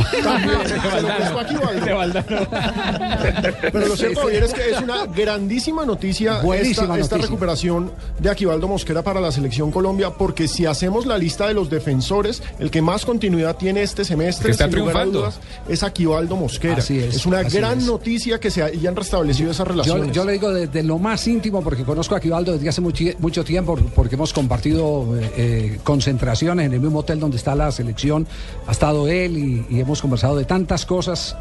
[3.72, 7.18] Pero lo cierto, Javier, es que es una grandísima noticia Buenísima esta, esta noticia.
[7.18, 11.70] recuperación de Aquivaldo Mosquera para la selección Colombia, porque si hacemos la lista de los
[11.70, 15.20] defensores, el que más continuidad tiene este semestre, Que está sin lugar a triunfando.
[15.22, 16.78] dudas, es Aquivaldo Mosquera.
[16.78, 17.86] Así es, una así gran es.
[17.86, 20.12] noticia que se hayan restablecido esas Yo, relaciones.
[20.16, 23.44] yo le digo desde lo más íntimo, porque conozco a Aquivaldo desde hace mucho, mucho
[23.44, 28.28] tiempo, porque hemos compartido eh, eh, concentraciones en el mismo hotel donde está la selección.
[28.68, 31.36] Ha estado él y, y hemos conversado de tantas cosas.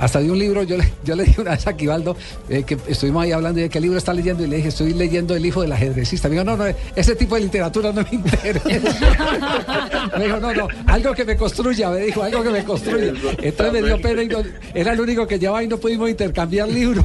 [0.00, 2.16] Hasta de un libro, yo le, yo le dije una vez a Aquivaldo
[2.48, 5.36] eh, que estuvimos ahí hablando de qué libro está leyendo y le dije, estoy leyendo
[5.36, 6.28] El hijo del ajedrecista.
[6.28, 6.64] Me dijo, no, no,
[6.96, 8.68] ese tipo de literatura no me interesa.
[10.18, 13.12] me dijo, no, no, algo que me construya, me dijo, algo que me construya.
[13.42, 14.42] Entonces me dio pena y no-
[14.74, 17.04] era el único que llevaba y no pudimos intercambiar libros.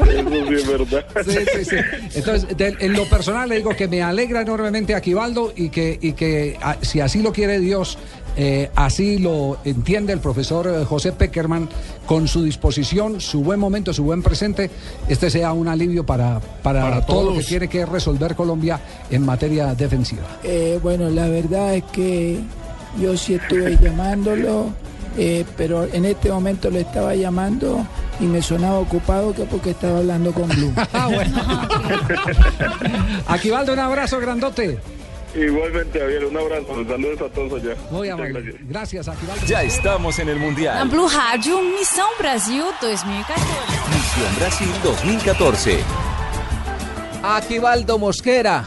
[0.00, 1.04] Eso sí es verdad.
[1.24, 1.76] Sí, sí, sí.
[2.14, 5.98] Entonces, de- en lo personal le digo que me alegra enormemente a Aquivaldo y que,
[6.00, 7.98] y que a- si así lo quiere Dios,
[8.42, 11.68] eh, así lo entiende el profesor eh, José Peckerman,
[12.06, 14.70] con su disposición, su buen momento, su buen presente,
[15.08, 19.26] este sea un alivio para, para, Para todo lo que tiene que resolver Colombia en
[19.26, 20.22] materia defensiva.
[20.42, 22.40] Eh, bueno, la verdad es que
[22.98, 24.70] yo sí estuve llamándolo,
[25.18, 27.86] eh, pero en este momento le estaba llamando
[28.20, 30.72] y me sonaba ocupado que porque estaba hablando con Blue.
[33.26, 34.78] Aquivaldo, un abrazo grandote.
[35.34, 36.66] Igualmente, Javier, un abrazo.
[36.88, 37.74] Saludos a todos allá.
[37.90, 38.32] Muy amable.
[38.42, 38.68] gracias.
[38.68, 39.46] Gracias, Aquivaldo.
[39.46, 40.88] Ya estamos en el Mundial.
[40.88, 43.44] Blue Rádio, Missão Brasil 2014.
[43.94, 45.78] Misión Brasil 2014.
[47.22, 48.64] Aquivaldo Mosquera.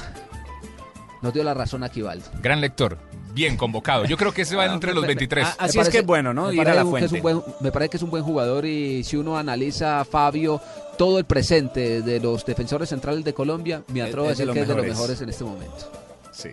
[1.22, 2.26] Nos dio la razón Aquivaldo.
[2.42, 2.98] Gran lector.
[3.34, 4.06] Bien convocado.
[4.06, 5.46] Yo creo que se va entre los 23.
[5.48, 6.50] Ah, Así es que es bueno, ¿no?
[6.50, 7.16] Me Ir a parece, la que es fuente.
[7.16, 10.62] un buen, me parece que es un buen jugador y si uno analiza, Fabio,
[10.98, 14.54] todo el presente de los defensores centrales de Colombia, me atrevo a Es de decir
[14.54, 15.92] que es de los mejores en este momento.
[16.34, 16.50] Sí,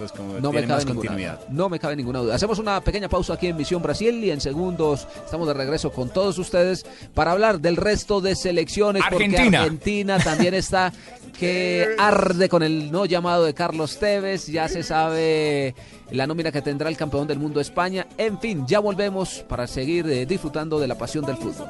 [0.00, 1.40] los como No me, cabe más ninguna, continuidad.
[1.50, 2.34] no me cabe ninguna duda.
[2.34, 6.08] Hacemos una pequeña pausa aquí en Misión Brasil y en segundos estamos de regreso con
[6.08, 9.02] todos ustedes para hablar del resto de selecciones.
[9.08, 9.62] Porque Argentina.
[9.62, 10.92] Argentina también está
[11.38, 14.46] que arde con el no llamado de Carlos Tevez.
[14.46, 15.74] Ya se sabe
[16.10, 18.06] la nómina que tendrá el campeón del mundo España.
[18.16, 21.68] En fin, ya volvemos para seguir eh, disfrutando de la pasión del fútbol.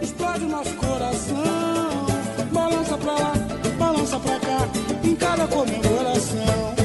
[0.00, 2.06] Explode o nosso coração.
[2.52, 3.32] Balança pra lá,
[3.78, 4.87] balança pra cá.
[5.18, 6.77] cara com coração.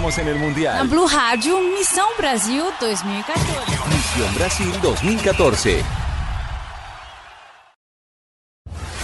[0.00, 0.88] Estamos en el Mundial.
[0.88, 3.50] Blue Rádio, Missão Brasil 2014.
[3.90, 5.84] Misión Brasil 2014.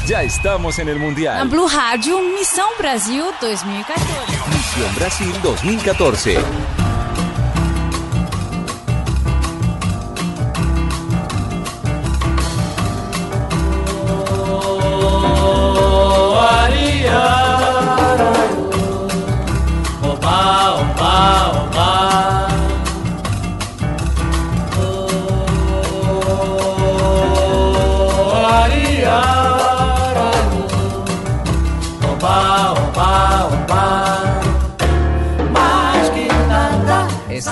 [0.06, 1.46] Ya estamos en el Mundial.
[1.48, 4.06] Blue Rádio, Missão Brasil 2014.
[4.48, 6.75] Misión Brasil 2014.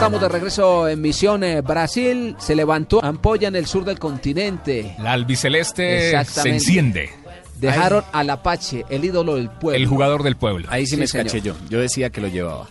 [0.05, 2.37] Estamos de regreso en Misión eh, Brasil.
[2.39, 4.95] Se levantó ampolla en el sur del continente.
[4.99, 7.11] La albiceleste se enciende.
[7.59, 9.77] Dejaron al Apache, el ídolo del pueblo.
[9.81, 10.67] El jugador del pueblo.
[10.71, 11.55] Ahí sí, Sí, me escaché yo.
[11.71, 12.67] Yo decía que lo llevaba.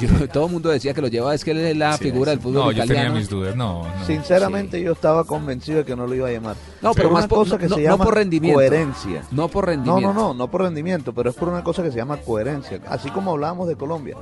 [0.00, 2.30] Yo- todo el mundo decía que lo llevaba, es que él es la Sí, figura
[2.32, 2.36] sí.
[2.36, 3.00] del fútbol No, yo italiano.
[3.08, 3.54] tenía mis dudas.
[3.54, 4.06] No, no.
[4.06, 6.56] Sinceramente yo estaba convencido de que no lo iba a llamar.
[6.80, 8.54] No, pero Por más una por- cosa que no- se no llama por rendimiento.
[8.56, 9.22] coherencia.
[9.30, 10.14] No por No, rendimiento.
[10.14, 12.80] no, no, no por rendimiento, pero es por una cosa que se llama coherencia.
[12.88, 14.16] Así como hablábamos de Colombia,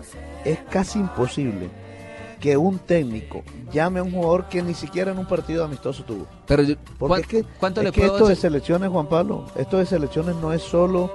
[0.45, 1.71] es casi imposible
[2.41, 6.27] que un técnico llame a un jugador que ni siquiera en un partido amistoso tuvo.
[6.47, 9.07] Pero yo- Porque ¿cuán- es que, cuánto es le que puedo esto de selecciones, Juan
[9.09, 11.13] Pablo, esto de selecciones no es solo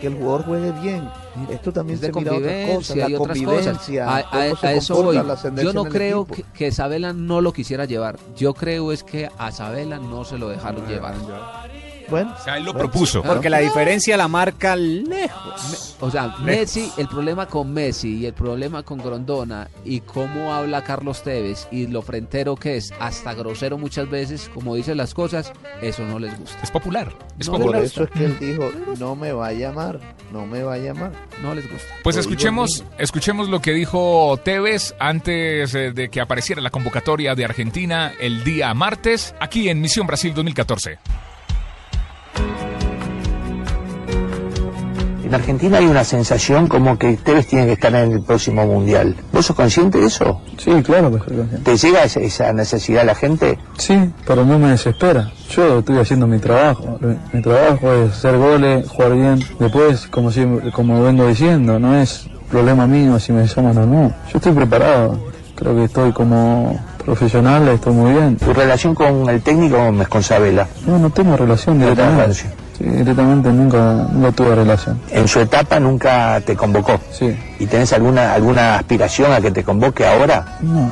[0.00, 1.06] que el jugador juegue bien,
[1.50, 4.08] esto también Es de se mira otras cosas, la otras convivencia, cosas.
[4.08, 5.26] A, a- cómo se a eso comporta voy.
[5.28, 8.18] la ascendencia Yo no creo que, que Sabela no lo quisiera llevar.
[8.34, 11.14] Yo creo es que a Sabela no se lo dejaron llevar.
[12.10, 13.20] Bueno, O sea, él lo Bueno, propuso.
[13.22, 13.34] claro.
[13.36, 15.96] Porque la diferencia la marca lejos.
[16.00, 20.82] O sea, Messi, el problema con Messi y el problema con Grondona y cómo habla
[20.82, 25.52] Carlos Tevez y lo frentero que es, hasta grosero muchas veces, como dice las cosas,
[25.82, 26.58] eso no les gusta.
[26.62, 27.12] Es popular.
[27.38, 27.82] Es por popular.
[27.82, 30.00] eso es que él dijo, no me va a llamar,
[30.32, 31.12] no me va a llamar.
[31.42, 31.88] No les gusta.
[32.02, 37.34] Pues Lo escuchemos, escuchemos lo que dijo Tevez antes eh, de que apareciera la convocatoria
[37.34, 40.98] de Argentina el día martes, aquí en Misión Brasil 2014.
[45.30, 49.14] En Argentina hay una sensación como que Tevez tiene que estar en el próximo mundial.
[49.32, 50.40] ¿Vos sos consciente de eso?
[50.58, 51.58] Sí, claro que soy consciente.
[51.70, 53.56] ¿Te llega esa, esa necesidad a la gente?
[53.78, 55.30] Sí, pero no me desespera.
[55.50, 56.98] Yo estoy haciendo mi trabajo.
[57.32, 59.38] Mi trabajo es hacer goles, jugar bien.
[59.60, 64.08] Después, como siempre, como vengo diciendo, no es problema mío si me llaman o no.
[64.32, 65.16] Yo estoy preparado.
[65.54, 68.36] Creo que estoy como profesional, estoy muy bien.
[68.36, 70.66] ¿Tu relación con el técnico es con Sabela?
[70.88, 72.22] No, no tengo relación No directamente.
[72.22, 72.52] relación.
[72.80, 74.98] Directamente nunca, nunca tuve relación.
[75.10, 76.98] En su etapa nunca te convocó.
[77.12, 77.36] Sí.
[77.58, 80.56] ¿Y tenés alguna, alguna aspiración a que te convoque ahora?
[80.62, 80.90] No,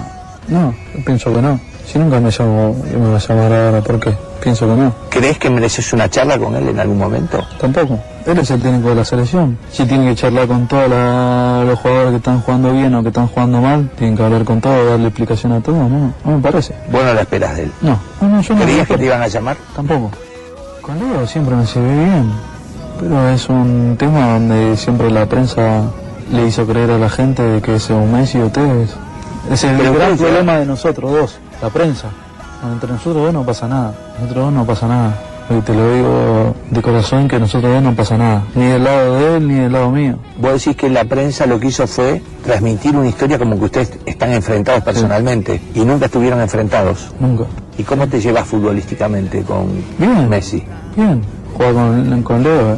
[0.49, 1.59] no, yo pienso que no.
[1.87, 4.15] Si nunca me llamo, yo me voy a llamar ahora, ¿por qué?
[4.43, 4.95] Pienso que no.
[5.09, 7.43] ¿Crees que mereces una charla con él en algún momento?
[7.59, 7.99] Tampoco.
[8.27, 9.57] Él es el técnico de la selección.
[9.73, 10.87] Si tiene que charlar con todos
[11.67, 14.61] los jugadores que están jugando bien o que están jugando mal, tienen que hablar con
[14.61, 16.75] todos, darle explicación a todos, no, no me parece.
[16.93, 17.73] Vos no la esperas de él.
[17.81, 18.61] No, no, no yo no.
[18.65, 19.57] ¿Creías no- que te iban a llamar?
[19.75, 20.11] Tampoco.
[20.89, 22.33] Con Leo siempre me ve bien,
[22.99, 25.83] pero es un tema donde siempre la prensa
[26.33, 28.95] le hizo creer a la gente de que es un Messi o Tevez.
[29.51, 32.09] Es el Pero gran problema de nosotros dos, la prensa.
[32.73, 35.15] Entre nosotros dos no pasa nada, nosotros dos no pasa nada.
[35.51, 39.15] Y te lo digo de corazón que nosotros dos no pasa nada, ni del lado
[39.15, 40.19] de él ni del lado mío.
[40.39, 43.93] Vos decís que la prensa lo que hizo fue transmitir una historia como que ustedes
[44.07, 47.11] están enfrentados personalmente y nunca estuvieron enfrentados.
[47.21, 47.45] Nunca.
[47.79, 49.69] ¿Y cómo te llevas futbolísticamente con
[49.99, 50.29] Bien.
[50.29, 50.63] Messi?
[50.97, 51.23] Bien,
[51.55, 52.77] jugar con, con Leo, eh,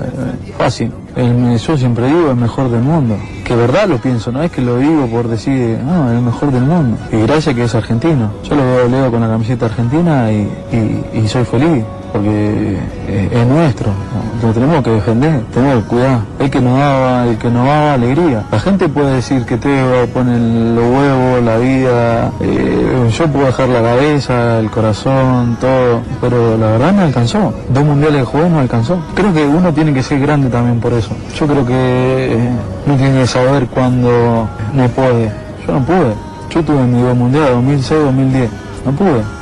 [0.58, 0.92] fácil.
[1.16, 3.16] El, yo siempre digo el mejor del mundo.
[3.44, 6.62] Que verdad lo pienso, no es que lo digo por decir, no, el mejor del
[6.64, 6.96] mundo.
[7.10, 8.30] Y gracias que es argentino.
[8.48, 11.82] Yo lo veo a Leo con la camiseta argentina y, y- y soy feliz,
[12.12, 13.88] porque eh, es nuestro.
[13.88, 14.48] ¿no?
[14.48, 16.20] Lo tenemos que defender, tenemos que cuidar.
[16.38, 18.44] El que nos daba, el que nos daba alegría.
[18.50, 23.68] La gente puede decir que Teo pone los huevos, la vida, eh, yo puedo dejar
[23.68, 27.52] la cabeza, el corazón, todo, pero la verdad no alcanzó.
[27.68, 28.98] Dos mundiales de juego no alcanzó.
[29.14, 31.10] Creo que uno tiene que ser grande también por eso.
[31.36, 32.50] Yo creo que eh,
[32.86, 35.30] uno tiene que saber cuándo no puede.
[35.66, 36.14] Yo no pude.
[36.50, 38.50] Yo tuve mi dos mundiales, 2006, 2010.
[38.86, 39.39] No pude.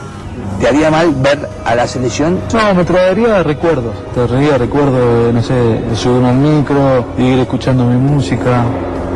[0.60, 2.40] ¿Te haría mal ver a la selección?
[2.52, 3.94] No, me traería recuerdos.
[4.12, 8.64] Te traería recuerdos, de, no sé, de subirme al micro, de ir escuchando mi música,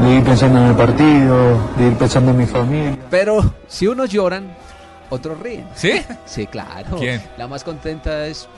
[0.03, 2.97] de ir pensando en el partido, de ir pensando en mi familia.
[3.11, 4.55] Pero si unos lloran,
[5.11, 5.67] otros ríen.
[5.75, 6.01] ¿Sí?
[6.25, 6.97] Sí, claro.
[6.99, 7.21] ¿Quién?
[7.37, 8.49] La más contenta es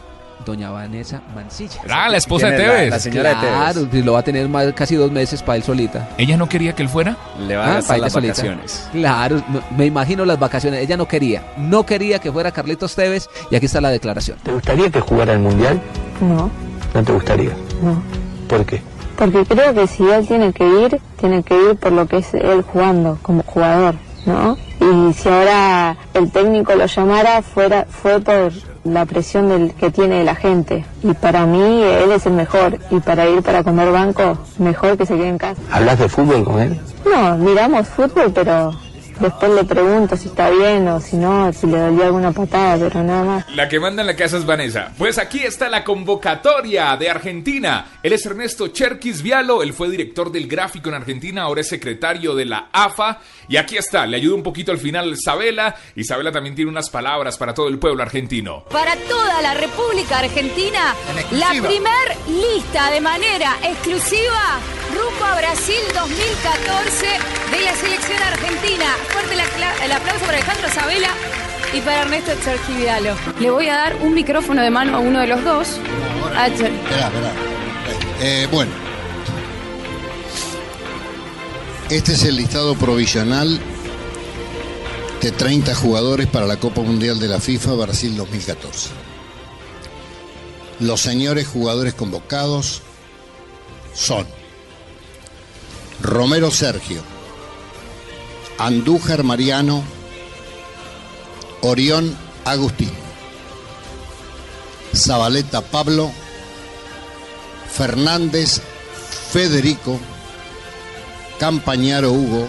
[0.44, 1.80] doña Vanessa Mancilla.
[1.90, 2.90] Ah, la esposa de ¿Quién es la- Tevez.
[2.90, 3.52] la señora de Tevez?
[3.54, 6.08] Claro, lo va a tener más, casi dos meses para él solita.
[6.18, 7.16] ¿Ella no quería que él fuera?
[7.38, 8.32] Le van a Ah, gastar para las solita.
[8.34, 8.88] vacaciones.
[8.92, 10.80] Claro, me- me imagino las vacaciones.
[10.82, 14.38] Ella no quería, no quería que fuera Carlitos Tevez y aquí está la declaración.
[14.42, 15.80] ¿Te gustaría que jugara el Mundial?
[16.20, 16.50] No,
[16.94, 17.50] ¿No te gustaría?
[17.82, 18.02] no.
[18.48, 18.82] ¿Por qué?
[19.16, 22.34] Porque creo que si él tiene que ir, tiene que ir por lo que es
[22.34, 23.94] él jugando como jugador,
[24.26, 24.56] ¿no?
[24.80, 28.52] Y si ahora el técnico lo llamara, fuera, fue por
[28.84, 30.84] la presión del, que tiene la gente.
[31.02, 32.78] Y para mí, él es el mejor.
[32.90, 35.60] Y para ir para comer banco, mejor que se quede en casa.
[35.70, 36.80] ¿Hablas de fútbol con él?
[37.04, 38.72] No, miramos fútbol, pero
[39.18, 43.02] después le pregunto si está bien o si no, si le dolió alguna patada, pero
[43.02, 43.50] nada más.
[43.54, 44.92] La que manda en la casa es Vanessa.
[44.98, 47.86] Pues aquí está la convocatoria de Argentina.
[48.02, 52.34] Él es Ernesto Cherkis Vialo, él fue director del gráfico en Argentina, ahora es secretario
[52.34, 53.20] de la AFA.
[53.48, 55.74] Y aquí está, le ayuda un poquito al final Isabela.
[55.96, 58.64] Isabela también tiene unas palabras para todo el pueblo argentino.
[58.70, 60.94] Para toda la República Argentina,
[61.32, 64.60] la primer lista de manera exclusiva
[64.94, 67.06] rumbo a Brasil 2014
[67.50, 68.96] de la selección argentina.
[69.10, 69.34] Fuerte
[69.84, 71.08] el aplauso para Alejandro Sabela
[71.72, 73.14] y para Ernesto Cherquividalo.
[73.40, 75.68] Le voy a dar un micrófono de mano a uno de los dos.
[76.36, 77.32] A Cher- Esperá, esperá.
[78.20, 78.70] Eh, bueno.
[81.90, 83.60] Este es el listado provisional
[85.20, 88.90] de 30 jugadores para la Copa Mundial de la FIFA Brasil 2014.
[90.80, 92.82] Los señores jugadores convocados
[93.94, 94.26] son
[96.02, 97.00] Romero Sergio,
[98.58, 99.82] Andújar Mariano,
[101.60, 102.92] Orión Agustín,
[104.94, 106.12] Zabaleta Pablo,
[107.72, 108.60] Fernández
[109.32, 109.98] Federico,
[111.40, 112.46] Campañaro Hugo,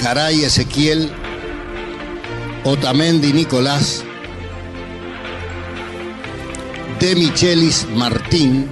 [0.00, 1.12] Garay Ezequiel,
[2.64, 4.02] Otamendi Nicolás,
[7.00, 8.70] De Michelis Martín,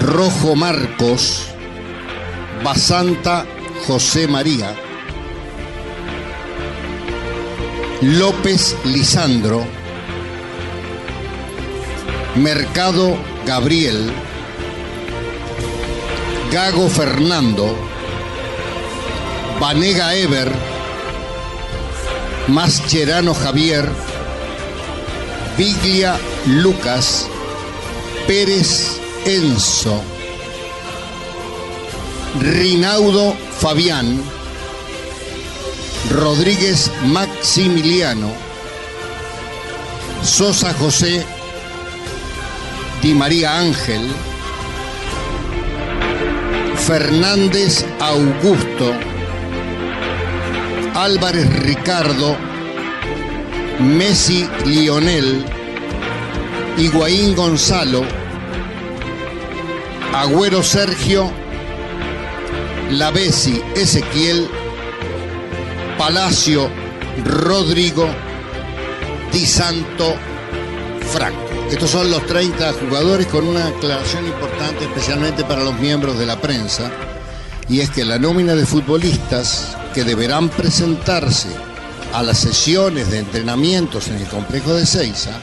[0.00, 1.46] Rojo Marcos,
[2.62, 3.46] Basanta
[3.86, 4.74] José María,
[8.02, 9.64] López Lisandro,
[12.36, 14.10] Mercado Gabriel,
[16.52, 17.76] Gago Fernando,
[19.60, 20.50] Vanega Ever,
[22.48, 23.88] Mascherano Javier,
[25.56, 27.28] Biglia Lucas,
[28.26, 30.02] Pérez Enzo,
[32.40, 34.22] Rinaudo Fabián,
[36.10, 38.30] Rodríguez Maximiliano,
[40.22, 41.24] Sosa José,
[43.02, 44.02] Di María Ángel,
[46.86, 48.92] Fernández Augusto,
[50.94, 52.36] Álvarez Ricardo,
[53.80, 55.44] Messi Lionel,
[56.76, 58.04] Higuaín Gonzalo,
[60.14, 61.32] Agüero Sergio,
[62.90, 64.48] Lavesi Ezequiel,
[65.98, 66.70] Palacio
[67.24, 68.08] Rodrigo,
[69.30, 70.14] Di Santo
[71.12, 71.38] Franco.
[71.70, 76.40] Estos son los 30 jugadores con una aclaración importante especialmente para los miembros de la
[76.40, 76.90] prensa,
[77.68, 81.48] y es que la nómina de futbolistas que deberán presentarse
[82.14, 85.38] a las sesiones de entrenamientos en el complejo de Ceiza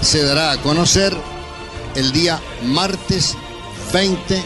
[0.00, 1.12] se dará a conocer
[1.96, 3.34] el día martes
[3.92, 4.40] 20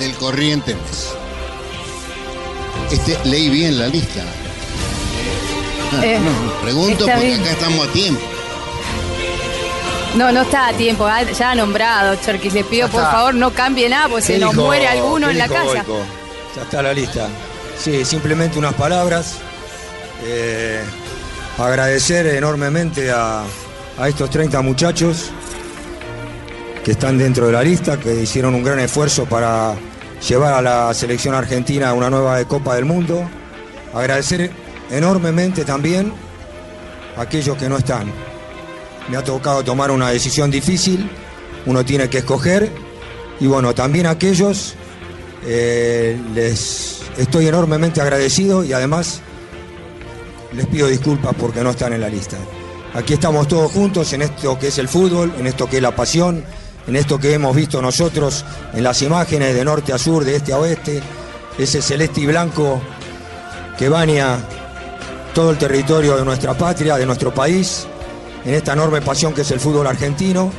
[0.00, 1.13] del corriente mes.
[2.94, 4.22] Este, leí bien la lista.
[5.92, 7.40] Ah, Eh, no, pregunto porque bien.
[7.40, 8.20] acá estamos a tiempo.
[10.14, 12.54] No, no está a tiempo, ah, ya ha nombrado, Cherkis.
[12.54, 15.48] Le pido por favor no cambie nada, pues se ¿Qué nos muere alguno en la
[15.48, 15.64] casa.
[15.64, 15.98] Boico?
[16.54, 17.26] Ya está la lista.
[17.82, 19.34] Sí, simplemente unas palabras.
[20.24, 20.80] Eh,
[21.58, 23.42] agradecer enormemente a,
[23.98, 25.30] a estos 30 muchachos
[26.84, 29.74] que están dentro de la lista, que hicieron un gran esfuerzo para
[30.28, 33.22] llevar a la selección argentina a una nueva Copa del Mundo.
[33.92, 34.50] Agradecer
[34.90, 36.12] enormemente también
[37.16, 38.10] a aquellos que no están.
[39.08, 41.10] Me ha tocado tomar una decisión difícil,
[41.66, 42.70] uno tiene que escoger
[43.40, 44.74] y bueno, también a aquellos
[45.46, 49.20] eh, les estoy enormemente agradecido y además
[50.52, 52.36] les pido disculpas porque no están en la lista.
[52.94, 55.94] Aquí estamos todos juntos en esto que es el fútbol, en esto que es la
[55.94, 56.44] pasión,
[56.86, 60.52] en esto que hemos visto nosotros en las imágenes de norte a sur, de este
[60.52, 61.02] a oeste,
[61.58, 62.80] ese celeste y blanco
[63.78, 64.38] que baña
[65.34, 67.86] todo el territorio de nuestra patria, de nuestro país,
[68.44, 70.52] en esta enorme pasión que es el fútbol argentino.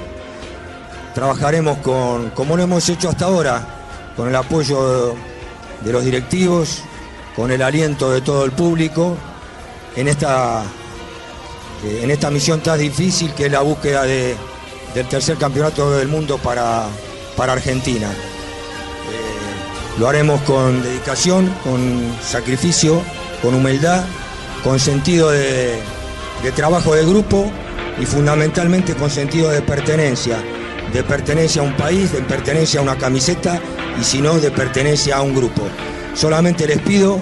[1.13, 3.65] Trabajaremos con, como lo hemos hecho hasta ahora,
[4.17, 5.15] con el apoyo
[5.82, 6.82] de los directivos,
[7.36, 9.15] con el aliento de todo el público,
[9.95, 10.63] en esta,
[11.86, 14.36] eh, en esta misión tan difícil que es la búsqueda de-
[14.95, 16.87] del tercer campeonato del mundo para,
[17.35, 18.07] para Argentina.
[18.07, 23.01] Eh, lo haremos con dedicación, con sacrificio,
[23.41, 24.05] con humildad,
[24.63, 25.79] con sentido de,
[26.41, 27.51] de trabajo de grupo
[27.99, 30.37] y fundamentalmente con sentido de pertenencia,
[30.93, 33.59] de pertenencia a un país, de pertenencia a una camiseta
[33.99, 35.63] y si no, de pertenencia a un grupo.
[36.13, 37.19] Solamente les pido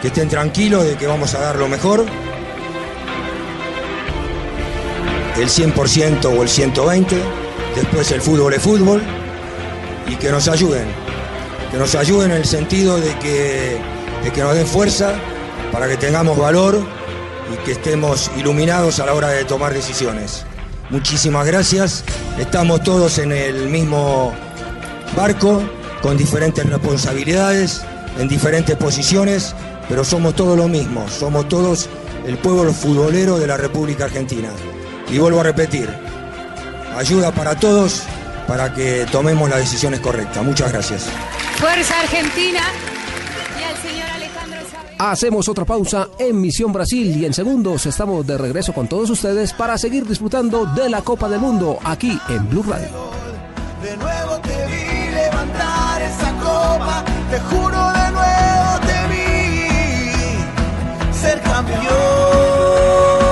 [0.00, 2.04] que estén tranquilos de que vamos a dar lo mejor,
[5.36, 7.06] el 100% o el 120%,
[7.74, 9.02] después el fútbol es fútbol
[10.08, 10.86] y que nos ayuden,
[11.70, 13.78] que nos ayuden en el sentido de que,
[14.22, 15.14] de que nos den fuerza
[15.72, 16.80] para que tengamos valor
[17.52, 20.44] y que estemos iluminados a la hora de tomar decisiones.
[20.90, 22.04] Muchísimas gracias,
[22.38, 24.32] estamos todos en el mismo
[25.16, 25.62] barco,
[26.02, 27.82] con diferentes responsabilidades,
[28.18, 29.54] en diferentes posiciones,
[29.88, 31.88] pero somos todos lo mismo, somos todos
[32.26, 34.50] el pueblo futbolero de la República Argentina.
[35.14, 35.88] Y vuelvo a repetir,
[36.96, 38.02] ayuda para todos
[38.48, 40.42] para que tomemos las decisiones correctas.
[40.42, 41.08] Muchas gracias.
[41.54, 42.62] Fuerza Argentina.
[43.56, 44.58] Y al señor Alejandro.
[44.98, 49.52] Hacemos otra pausa en Misión Brasil y en segundos estamos de regreso con todos ustedes
[49.52, 52.88] para seguir disfrutando de la Copa del Mundo aquí en Blue Radio.
[53.84, 59.68] De nuevo te vi levantar esa copa, te juro de nuevo te vi
[61.16, 63.23] ser campeón.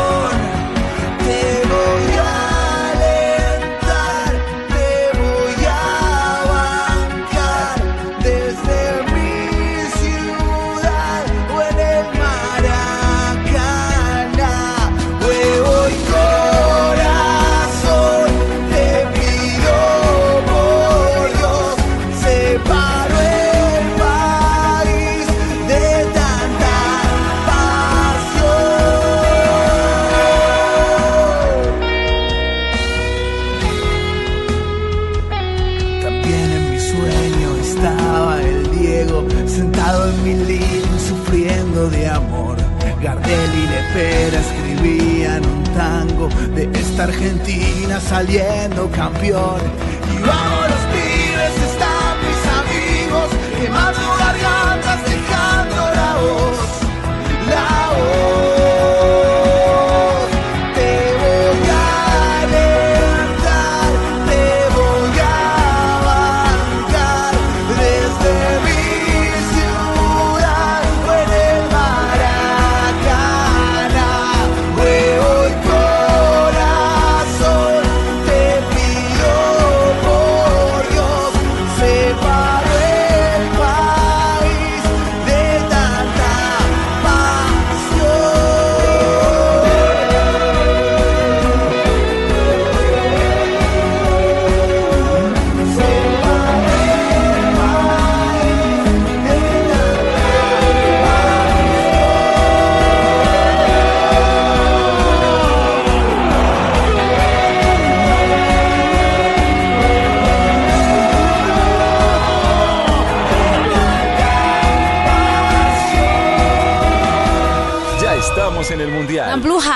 [42.33, 42.57] amor.
[43.03, 49.61] Gardel y Lepera escribían un tango de esta Argentina saliendo campeón.
[50.15, 53.29] Y vamos los pibes, están mis amigos,
[53.61, 54.02] que más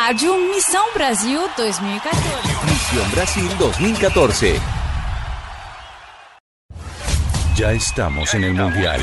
[0.06, 2.22] Rádio, Missão Brasil 2014.
[2.70, 4.60] Misión Brasil 2014.
[7.56, 9.00] Ya estamos en el Mundial.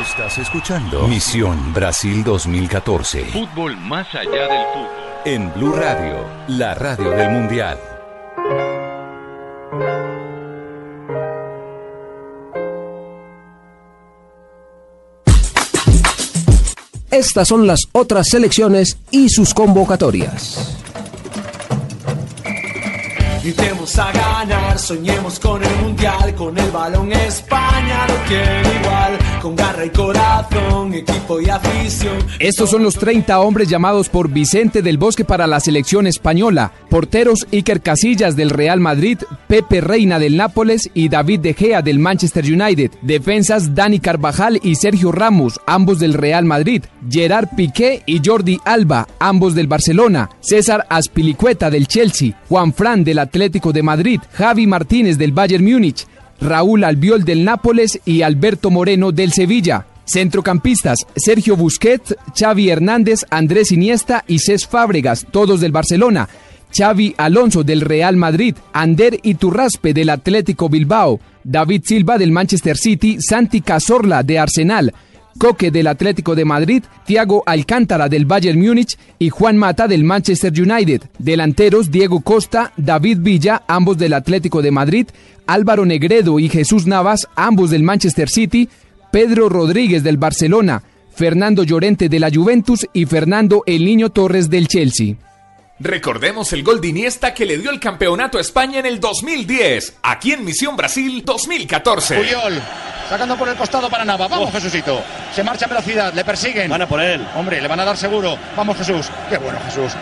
[0.00, 3.24] Estás escuchando Misión Brasil 2014.
[3.24, 4.88] Fútbol más allá del fútbol.
[5.24, 7.95] En Blue Radio, la radio del Mundial.
[17.16, 20.76] Estas son las otras selecciones y sus convocatorias.
[23.42, 29.56] Gritemos a ganar, soñemos con el mundial, con el balón España no tiene igual, con
[29.56, 32.16] garra y corazón, equipo y afición.
[32.38, 36.72] Estos son los 30 hombres llamados por Vicente del Bosque para la selección española.
[36.90, 39.18] Porteros Iker Casillas del Real Madrid,
[39.48, 42.90] Pepe Reina del Nápoles y David De Gea del Manchester United.
[43.02, 46.84] Defensas Dani Carvajal y Sergio Ramos, ambos del Real Madrid.
[47.08, 50.30] Gerard Piqué y Jordi Alba, ambos del Barcelona.
[50.40, 52.40] César Aspilicueta del Chelsea.
[52.48, 54.20] Juan Fran del Atlético de Madrid.
[54.32, 56.06] Javi Martínez del Bayern Múnich.
[56.40, 59.86] Raúl Albiol del Nápoles y Alberto Moreno del Sevilla.
[60.04, 66.28] Centrocampistas, Sergio Busquets, Xavi Hernández, Andrés Iniesta y Cés Fábregas, todos del Barcelona.
[66.76, 73.18] Xavi Alonso del Real Madrid, Ander Iturraspe del Atlético Bilbao, David Silva del Manchester City,
[73.20, 74.92] Santi Cazorla de Arsenal,
[75.38, 80.52] Coque del Atlético de Madrid, Thiago Alcántara del Bayern Múnich y Juan Mata del Manchester
[80.52, 81.02] United.
[81.18, 85.06] Delanteros Diego Costa, David Villa, ambos del Atlético de Madrid,
[85.46, 88.68] Álvaro Negredo y Jesús Navas, ambos del Manchester City,
[89.12, 90.82] Pedro Rodríguez del Barcelona,
[91.14, 95.16] Fernando Llorente de la Juventus y Fernando El Niño Torres del Chelsea.
[95.78, 99.96] Recordemos el gol de Iniesta que le dio el campeonato a España en el 2010,
[100.02, 102.16] aquí en Misión Brasil 2014.
[102.16, 102.62] Puyol,
[103.10, 104.26] sacando por el costado para Nava.
[104.26, 105.02] Vamos, Jesucito.
[105.34, 106.70] Se marcha a velocidad, le persiguen.
[106.70, 107.26] Van a por él.
[107.36, 108.38] Hombre, le van a dar seguro.
[108.56, 109.08] Vamos, Jesús.
[109.28, 109.92] Qué bueno, Jesús.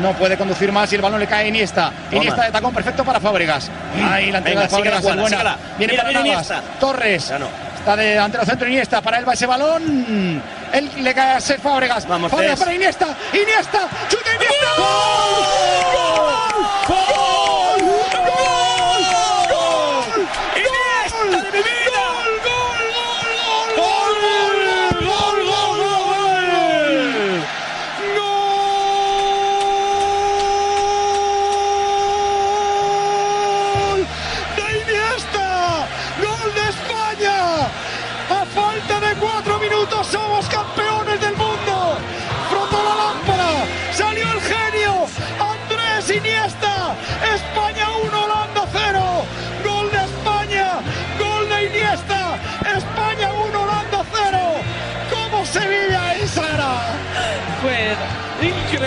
[0.00, 1.92] No puede conducir más y el balón le cae a Iniesta.
[2.12, 3.68] Iniesta de tacón perfecto para Fábregas.
[4.08, 5.28] Ahí la entrega Venga, de Fábregas síguela, es buena.
[5.36, 5.58] síguela.
[5.76, 6.50] Viene Mira, para mira Navas.
[6.50, 6.78] Iniesta.
[6.78, 7.32] Torres.
[7.80, 9.02] Está de delantero centro Iniesta.
[9.02, 10.40] Para él va ese balón.
[10.72, 12.06] Él le cae a Seth Fábregas.
[12.06, 13.16] Vamos, Fábregas para Iniesta.
[13.32, 13.88] Iniesta.
[14.08, 14.66] Chuta Iniesta.
[14.76, 14.86] ¡Gol!
[16.88, 17.09] ¡Gol!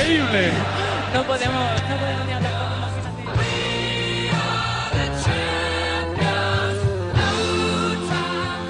[0.03, 0.51] Increíble.
[1.13, 2.53] No podemos, no podemos ni hablar.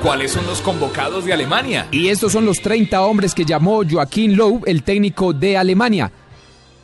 [0.01, 1.87] ¿Cuáles son los convocados de Alemania?
[1.91, 6.11] Y estos son los 30 hombres que llamó Joaquín Löw, el técnico de Alemania.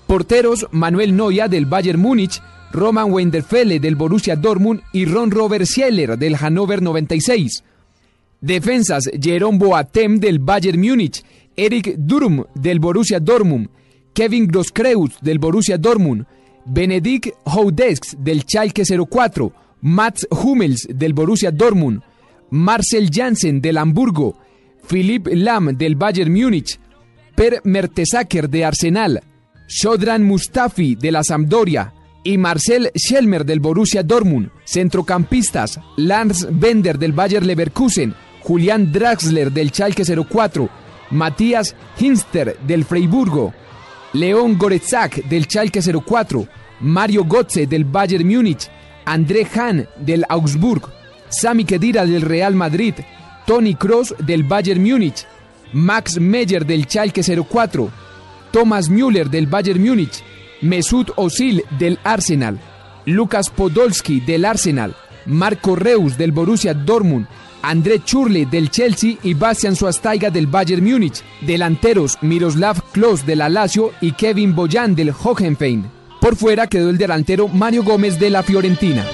[0.08, 2.42] Porteros Manuel Neuer del Bayern Múnich,
[2.72, 7.64] Roman Wenderfelle del Borussia Dortmund y Ron Robert Schieler del Hannover 96.
[8.40, 11.22] Defensas Jerome Boateng del Bayern Múnich,
[11.58, 13.68] Eric Durum del Borussia Dortmund,
[14.14, 16.26] Kevin Grosskreutz del Borussia Dortmund,
[16.66, 19.52] Benedikt Houdesk del Schalke 04,
[19.82, 22.02] Mats Hummels del Borussia Dortmund,
[22.50, 24.36] Marcel Janssen del Hamburgo,
[24.88, 26.80] Philipp Lahm del Bayern Múnich,
[27.36, 29.22] Per Mertesacker de Arsenal,
[29.68, 31.94] Shodran Mustafi de la Sampdoria
[32.24, 34.50] y Marcel Schelmer del Borussia Dortmund.
[34.66, 40.70] Centrocampistas, Lance Bender del Bayer Leverkusen, Julián Draxler del Schalke 04,
[41.12, 43.54] Matías Hinster del Freiburgo,
[44.14, 46.48] León Goretzak del Schalke 04,
[46.80, 48.68] Mario Götze del Bayern Múnich,
[49.06, 50.90] André Hahn del Augsburg,
[51.30, 52.96] Sami Khedira del Real Madrid,
[53.46, 55.28] Tony Kroos del Bayern Múnich,
[55.74, 57.92] Max Meyer del Schalke 04,
[58.52, 60.24] Thomas Müller del Bayern Múnich,
[60.62, 62.60] Mesut Özil del Arsenal,
[63.06, 64.96] Lucas Podolski del Arsenal,
[65.28, 67.28] Marco Reus del Borussia Dortmund,
[67.62, 71.24] André Churle del Chelsea y Bastian Schweinsteiger del Bayern Múnich.
[71.42, 75.90] Delanteros Miroslav Klose del Lazio y Kevin Boyan del Hohenfein.
[76.20, 79.06] Por fuera quedó el delantero Mario Gómez de la Fiorentina.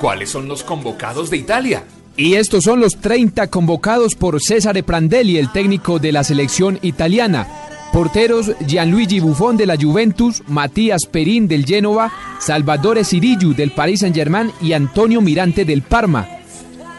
[0.00, 1.84] ¿Cuáles son los convocados de Italia?
[2.16, 7.46] Y estos son los 30 convocados por Cesare Prandelli, el técnico de la selección italiana.
[7.92, 14.50] Porteros Gianluigi Buffon de la Juventus, Matías Perín del Génova, Salvatore Cirillo del Paris Saint-Germain
[14.62, 16.26] y Antonio Mirante del Parma.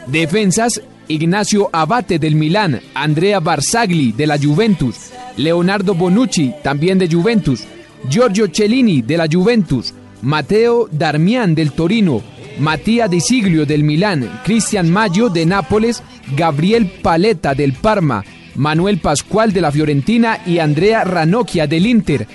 [0.06, 7.64] Defensas Ignacio Abate del Milán, Andrea Barzagli de la Juventus, Leonardo Bonucci también de Juventus,
[8.08, 12.22] Giorgio Cellini de la Juventus, Matteo Darmian del Torino,
[12.60, 16.04] Matías Di Siglio del Milán, Cristian Maggio de Nápoles,
[16.36, 18.24] Gabriel Paletta del Parma,
[18.56, 22.28] Manuel Pascual de la Fiorentina y Andrea Ranocchia del Inter.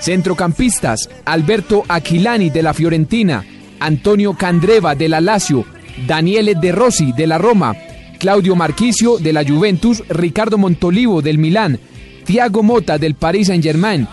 [0.00, 3.44] Centrocampistas, Alberto Aquilani de la Fiorentina,
[3.80, 5.64] Antonio Candreva de la Lazio,
[6.06, 7.74] Daniele De Rossi de la Roma,
[8.18, 11.78] Claudio Marquisio de la Juventus, Ricardo Montolivo del Milán,
[12.24, 14.08] Thiago Mota del Paris Saint-Germain,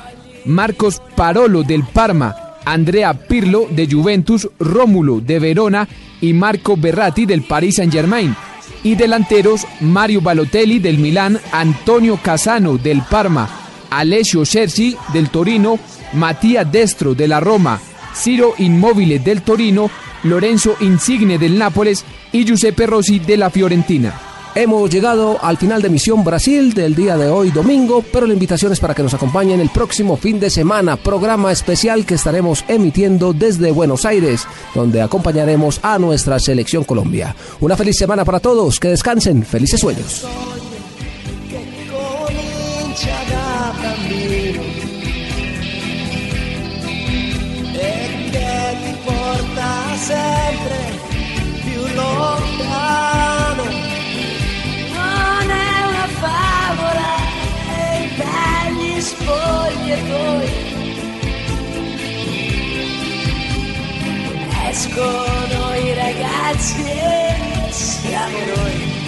[0.45, 2.35] Marcos Parolo del Parma,
[2.65, 5.87] Andrea Pirlo de Juventus, Rómulo de Verona
[6.19, 8.35] y Marco Berratti del Paris Saint-Germain.
[8.83, 13.47] Y delanteros Mario Balotelli del Milán, Antonio Casano del Parma,
[13.89, 15.77] Alessio Cerci del Torino,
[16.13, 17.79] Matías Destro de la Roma,
[18.15, 19.91] Ciro Immobile del Torino,
[20.23, 24.30] Lorenzo Insigne del Nápoles y Giuseppe Rossi de la Fiorentina.
[24.53, 28.73] Hemos llegado al final de Misión Brasil del día de hoy domingo, pero la invitación
[28.73, 33.31] es para que nos acompañen el próximo fin de semana, programa especial que estaremos emitiendo
[33.31, 34.45] desde Buenos Aires,
[34.75, 37.33] donde acompañaremos a nuestra selección Colombia.
[37.61, 40.25] Una feliz semana para todos, que descansen, felices sueños.
[49.93, 50.79] e sempre
[51.63, 53.40] più lontano.
[59.25, 60.49] Dagli spogliatoi.
[64.69, 69.00] Escono i ragazzi e siamo noi.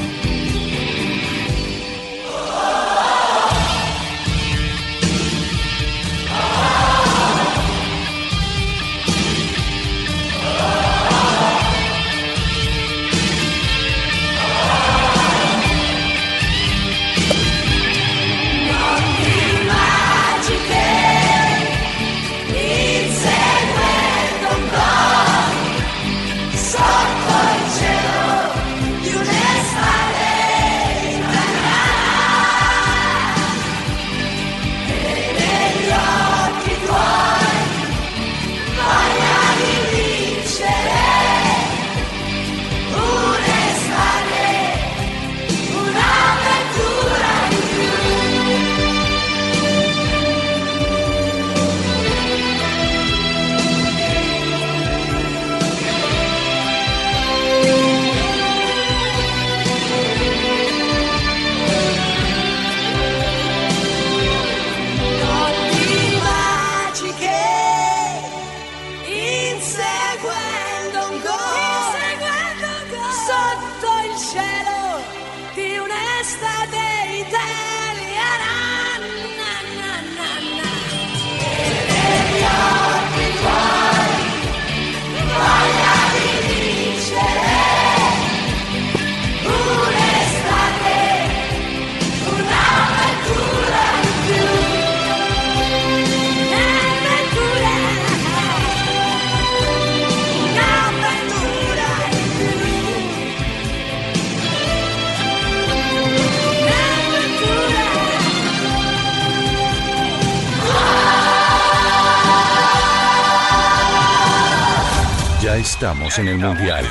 [116.14, 116.86] Estamos en el Mundial.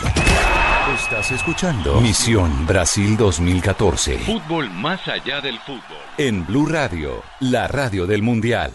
[0.94, 5.80] Estás escuchando Misión Brasil 2014 Fútbol más allá del fútbol.
[6.18, 8.72] en Blue Radio, la radio del Mundial.